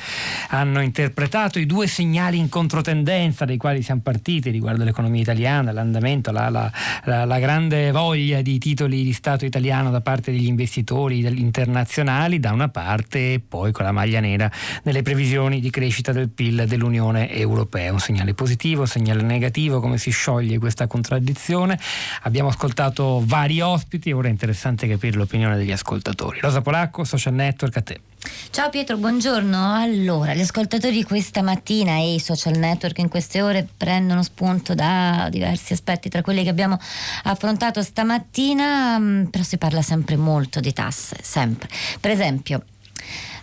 [0.49, 6.31] hanno interpretato i due segnali in controtendenza dei quali siamo partiti riguardo l'economia italiana, l'andamento,
[6.31, 6.69] la, la,
[7.05, 12.51] la, la grande voglia di titoli di Stato italiano da parte degli investitori internazionali da
[12.51, 14.51] una parte e poi con la maglia nera
[14.83, 17.93] nelle previsioni di crescita del PIL dell'Unione Europea.
[17.93, 21.79] Un segnale positivo, un segnale negativo, come si scioglie questa contraddizione.
[22.23, 26.39] Abbiamo ascoltato vari ospiti, ora è interessante capire l'opinione degli ascoltatori.
[26.41, 28.01] Rosa Polacco, Social Network, a te.
[28.49, 29.73] Ciao Pietro, buongiorno.
[29.75, 35.27] Allora, gli ascoltatori questa mattina e i social network in queste ore prendono spunto da
[35.29, 36.77] diversi aspetti, tra quelli che abbiamo
[37.23, 41.69] affrontato stamattina, mm, però si parla sempre molto di tasse, sempre.
[42.01, 42.63] Per esempio,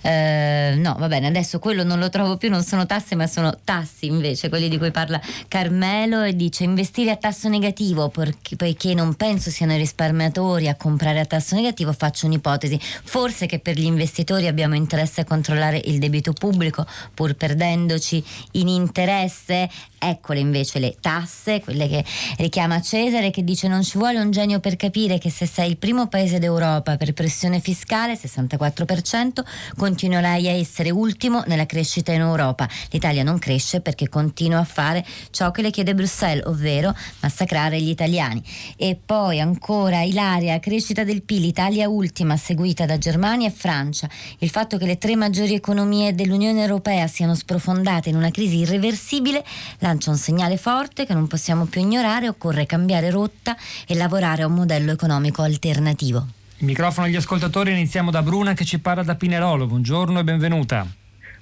[0.03, 0.44] eh,
[0.77, 4.07] no, va bene, adesso quello non lo trovo più, non sono tasse, ma sono tassi
[4.07, 9.15] invece, quelli di cui parla Carmelo e dice investire a tasso negativo perché, poiché non
[9.15, 12.79] penso siano i risparmiatori a comprare a tasso negativo, faccio un'ipotesi.
[12.81, 18.69] Forse che per gli investitori abbiamo interesse a controllare il debito pubblico pur perdendoci in
[18.69, 19.71] interesse.
[19.99, 22.05] Eccole invece le tasse, quelle che
[22.37, 25.79] richiama Cesare che dice non ci vuole un genio per capire che se sei il
[25.79, 29.43] primo paese d'Europa per pressione fiscale, 64%,
[29.77, 32.69] con continuerai a essere ultimo nella crescita in Europa.
[32.91, 37.89] L'Italia non cresce perché continua a fare ciò che le chiede Bruxelles, ovvero massacrare gli
[37.89, 38.43] italiani.
[38.77, 44.09] E poi ancora Ilaria, crescita del PIL, Italia ultima, seguita da Germania e Francia.
[44.39, 49.45] Il fatto che le tre maggiori economie dell'Unione Europea siano sprofondate in una crisi irreversibile
[49.79, 54.47] lancia un segnale forte che non possiamo più ignorare, occorre cambiare rotta e lavorare a
[54.47, 56.44] un modello economico alternativo.
[56.59, 59.67] Il microfono agli ascoltatori, iniziamo da Bruna che ci parla da Pinerolo.
[59.67, 60.87] Buongiorno e benvenuta.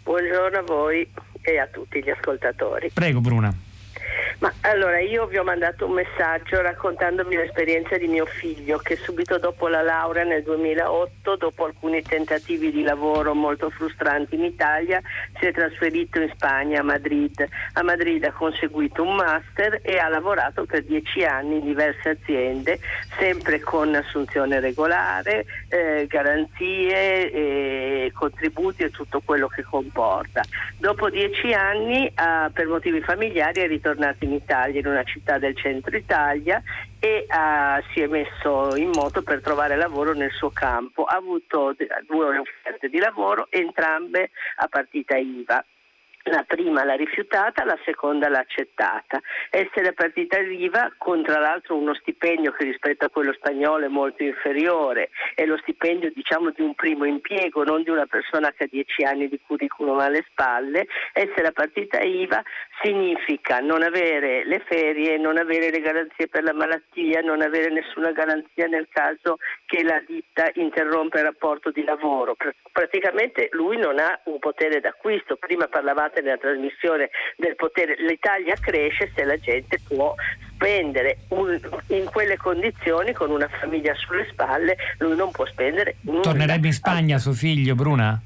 [0.03, 1.07] Buongiorno a voi
[1.43, 2.91] e a tutti gli ascoltatori.
[2.93, 3.55] Prego Bruna.
[4.43, 9.39] Ma allora io vi ho mandato un messaggio raccontandovi l'esperienza di mio figlio che subito
[9.39, 15.01] dopo la laurea nel 2008, dopo alcuni tentativi di lavoro molto frustranti in Italia,
[15.39, 17.47] si è trasferito in Spagna, a Madrid.
[17.75, 22.81] A Madrid ha conseguito un master e ha lavorato per dieci anni in diverse aziende,
[23.19, 30.43] sempre con assunzione regolare, eh, garanzie, eh, contributi e tutto quello che comporta.
[30.79, 35.57] Dopo dieci anni, eh, per motivi familiari, è ritornato in Italia, in una città del
[35.57, 36.63] centro Italia
[36.99, 41.05] e uh, si è messo in moto per trovare lavoro nel suo campo.
[41.05, 41.75] Ha avuto
[42.07, 45.65] due offerte di lavoro, entrambe a partita IVA.
[46.27, 49.20] La prima l'ha rifiutata, la seconda l'ha accettata.
[49.51, 54.23] Essere partita viva con tra l'altro uno stipendio che rispetto a quello spagnolo è molto
[54.23, 58.68] inferiore, è lo stipendio diciamo di un primo impiego, non di una persona che ha
[58.70, 60.87] dieci anni di curriculum alle spalle.
[61.12, 62.41] Essere partita IVA
[62.83, 68.12] significa non avere le ferie, non avere le garanzie per la malattia, non avere nessuna
[68.12, 72.37] garanzia nel caso che la ditta interrompa il rapporto di lavoro.
[72.70, 75.37] Praticamente lui non ha un potere d'acquisto.
[75.37, 80.15] Prima parlavate parlate nella trasmissione del potere, l'Italia cresce se la gente può
[80.53, 81.59] spendere un,
[81.89, 86.21] in quelle condizioni con una famiglia sulle spalle, lui non può spendere nulla.
[86.21, 88.21] Tornerebbe in Spagna suo figlio, Bruna?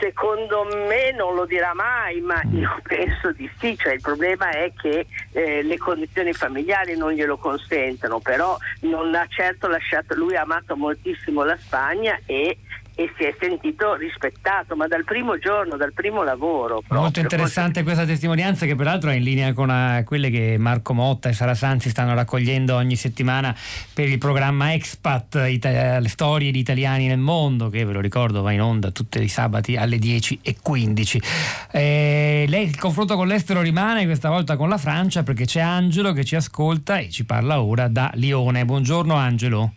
[0.00, 2.56] Secondo me non lo dirà mai, ma mm.
[2.56, 7.36] io penso di sì, cioè, il problema è che eh, le condizioni familiari non glielo
[7.36, 12.58] consentono, però non ha certo lasciato, lui ha amato moltissimo la Spagna e
[12.98, 16.80] e si è sentito rispettato, ma dal primo giorno, dal primo lavoro.
[16.80, 16.98] Proprio.
[16.98, 21.28] Molto interessante questa testimonianza che peraltro è in linea con uh, quelle che Marco Motta
[21.28, 23.54] e Sara Sanzi stanno raccogliendo ogni settimana
[23.94, 28.42] per il programma Expat, Ita- le storie di italiani nel mondo, che ve lo ricordo
[28.42, 31.68] va in onda tutti i sabati alle 10.15.
[31.70, 36.12] Eh, lei, il confronto con l'estero rimane questa volta con la Francia perché c'è Angelo
[36.12, 38.64] che ci ascolta e ci parla ora da Lione.
[38.64, 39.72] Buongiorno Angelo.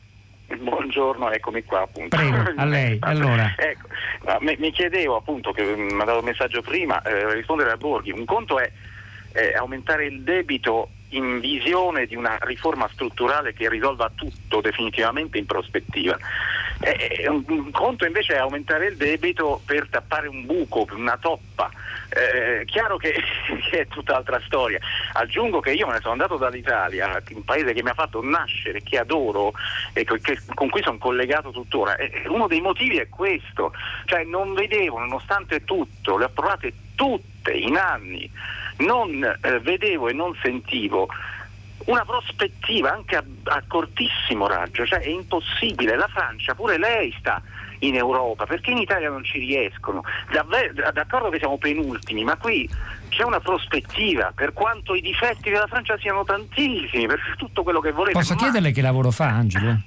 [0.57, 2.15] Buongiorno, eccomi qua appunto.
[2.15, 2.97] Prego, a lei.
[3.01, 3.53] Allora.
[3.57, 3.87] ecco,
[4.39, 8.11] mi, mi, chiedevo appunto, che mi ha dato un messaggio prima, eh, rispondere a Borghi,
[8.11, 8.71] un conto è
[9.33, 15.45] eh, aumentare il debito in visione di una riforma strutturale che risolva tutto definitivamente in
[15.45, 16.17] prospettiva.
[16.83, 21.69] Eh, un conto invece è aumentare il debito per tappare un buco, una toppa.
[22.09, 23.13] Eh, chiaro che,
[23.69, 24.79] che, è tutt'altra storia.
[25.13, 28.81] Aggiungo che io me ne sono andato dall'Italia, un paese che mi ha fatto nascere,
[28.81, 29.53] che adoro
[29.93, 31.95] e che, con cui sono collegato tuttora.
[31.97, 33.73] E uno dei motivi è questo,
[34.05, 38.29] cioè non vedevo, nonostante tutto, le ho provate tutte in anni,
[38.77, 41.09] non eh, vedevo e non sentivo
[41.91, 47.41] una prospettiva anche a, a, cortissimo raggio, cioè è impossibile, la Francia pure lei sta
[47.79, 50.03] in Europa, perché in Italia non ci riescono?
[50.31, 52.69] Davvero, d'accordo che siamo penultimi, ma qui
[53.09, 57.91] c'è una prospettiva, per quanto i difetti della Francia siano tantissimi, per tutto quello che
[57.91, 58.17] volete.
[58.17, 58.39] Posso ma...
[58.39, 59.77] chiederle che lavoro fa Angelo?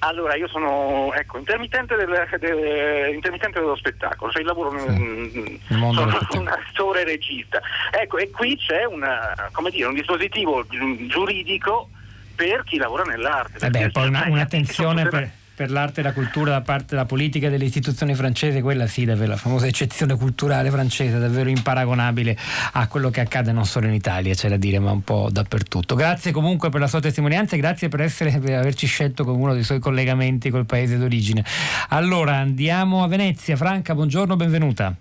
[0.00, 2.06] Allora, io sono ecco, intermittente, del,
[2.38, 4.86] de, intermittente, dello spettacolo, cioè lavoro sì.
[4.86, 7.60] in, sono un attore regista.
[7.90, 9.34] Ecco, e qui c'è una,
[9.70, 10.66] dire, un dispositivo
[11.06, 11.88] giuridico
[12.34, 13.64] per chi lavora nell'arte.
[13.64, 17.46] Eh beh, poi una, un'attenzione per per l'arte e la cultura da parte della politica
[17.46, 22.36] e delle istituzioni francesi, quella sì, davvero la famosa eccezione culturale francese, davvero imparagonabile
[22.72, 25.94] a quello che accade non solo in Italia, c'è da dire, ma un po' dappertutto.
[25.94, 29.54] Grazie comunque per la sua testimonianza e grazie per, essere, per averci scelto come uno
[29.54, 31.42] dei suoi collegamenti col paese d'origine.
[31.88, 33.56] Allora andiamo a Venezia.
[33.56, 34.94] Franca, buongiorno, benvenuta.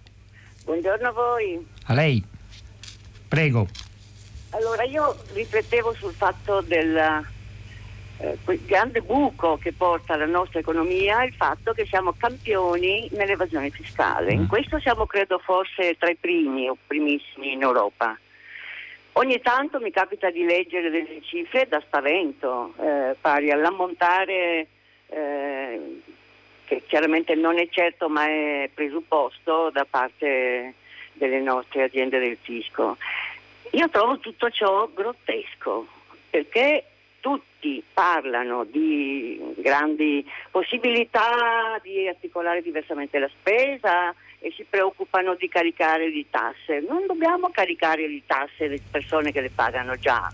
[0.63, 1.67] Buongiorno a voi.
[1.87, 2.23] A lei.
[3.27, 3.67] Prego.
[4.51, 7.33] Allora io riflettevo sul fatto del
[8.19, 13.09] eh, quel grande buco che porta la nostra economia è il fatto che siamo campioni
[13.11, 14.33] nell'evasione fiscale.
[14.33, 14.47] In mm.
[14.47, 18.17] questo siamo credo forse tra i primi o primissimi in Europa.
[19.13, 24.67] Ogni tanto mi capita di leggere delle cifre da spavento, eh, pari all'ammontare
[25.07, 26.01] eh,
[26.65, 30.73] che chiaramente non è certo ma è presupposto da parte
[31.13, 32.97] delle nostre aziende del fisco.
[33.71, 35.87] Io trovo tutto ciò grottesco
[36.29, 36.83] perché
[37.25, 46.11] tutti parlano di grandi possibilità di articolare diversamente la spesa e si preoccupano di caricare
[46.11, 46.85] di tasse.
[46.87, 50.31] Non dobbiamo caricare di tasse le persone che le pagano già.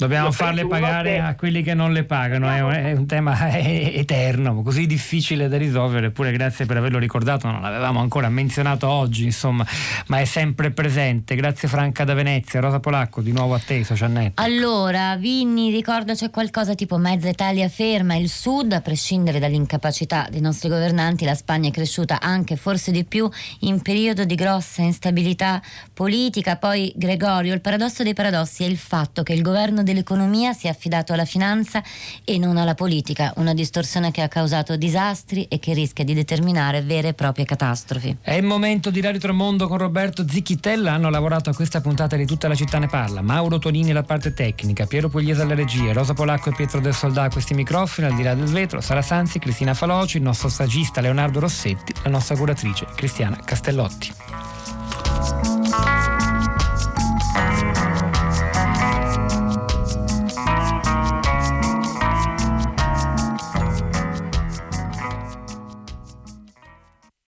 [0.00, 2.70] Dobbiamo farle pagare a quelli che non le pagano, no.
[2.72, 8.00] è, un tema eterno, così difficile da risolvere, eppure grazie per averlo ricordato, non l'avevamo
[8.00, 9.66] ancora menzionato oggi, insomma,
[10.06, 11.34] ma è sempre presente.
[11.34, 14.40] Grazie Franca da Venezia, Rosa Polacco, di nuovo a te, Sociannetto.
[14.40, 20.40] Allora, Vinni, ricordo c'è qualcosa tipo mezza Italia ferma, il Sud, a prescindere dall'incapacità dei
[20.40, 23.28] nostri governanti, la Spagna è cresciuta anche, forse di più,
[23.60, 25.60] in periodo di grossa instabilità
[25.92, 26.56] politica.
[26.56, 30.70] Poi Gregorio, il paradosso dei paradossi è il fatto che il governo dell'economia si è
[30.70, 31.82] affidato alla finanza
[32.24, 36.82] e non alla politica, una distorsione che ha causato disastri e che rischia di determinare
[36.82, 38.18] vere e proprie catastrofi.
[38.20, 42.26] È il momento di Radio Tremondo con Roberto Zicchitella, hanno lavorato a questa puntata di
[42.26, 46.14] Tutta la città ne parla, Mauro Tonini la parte tecnica, Piero Pugliese alla regia, Rosa
[46.14, 49.38] Polacco e Pietro del Soldà a questi microfoni, al di là del vetro, Sara Sanzi,
[49.38, 55.49] Cristina Faloci, il nostro sagista Leonardo Rossetti, la nostra curatrice Cristiana Castellotti.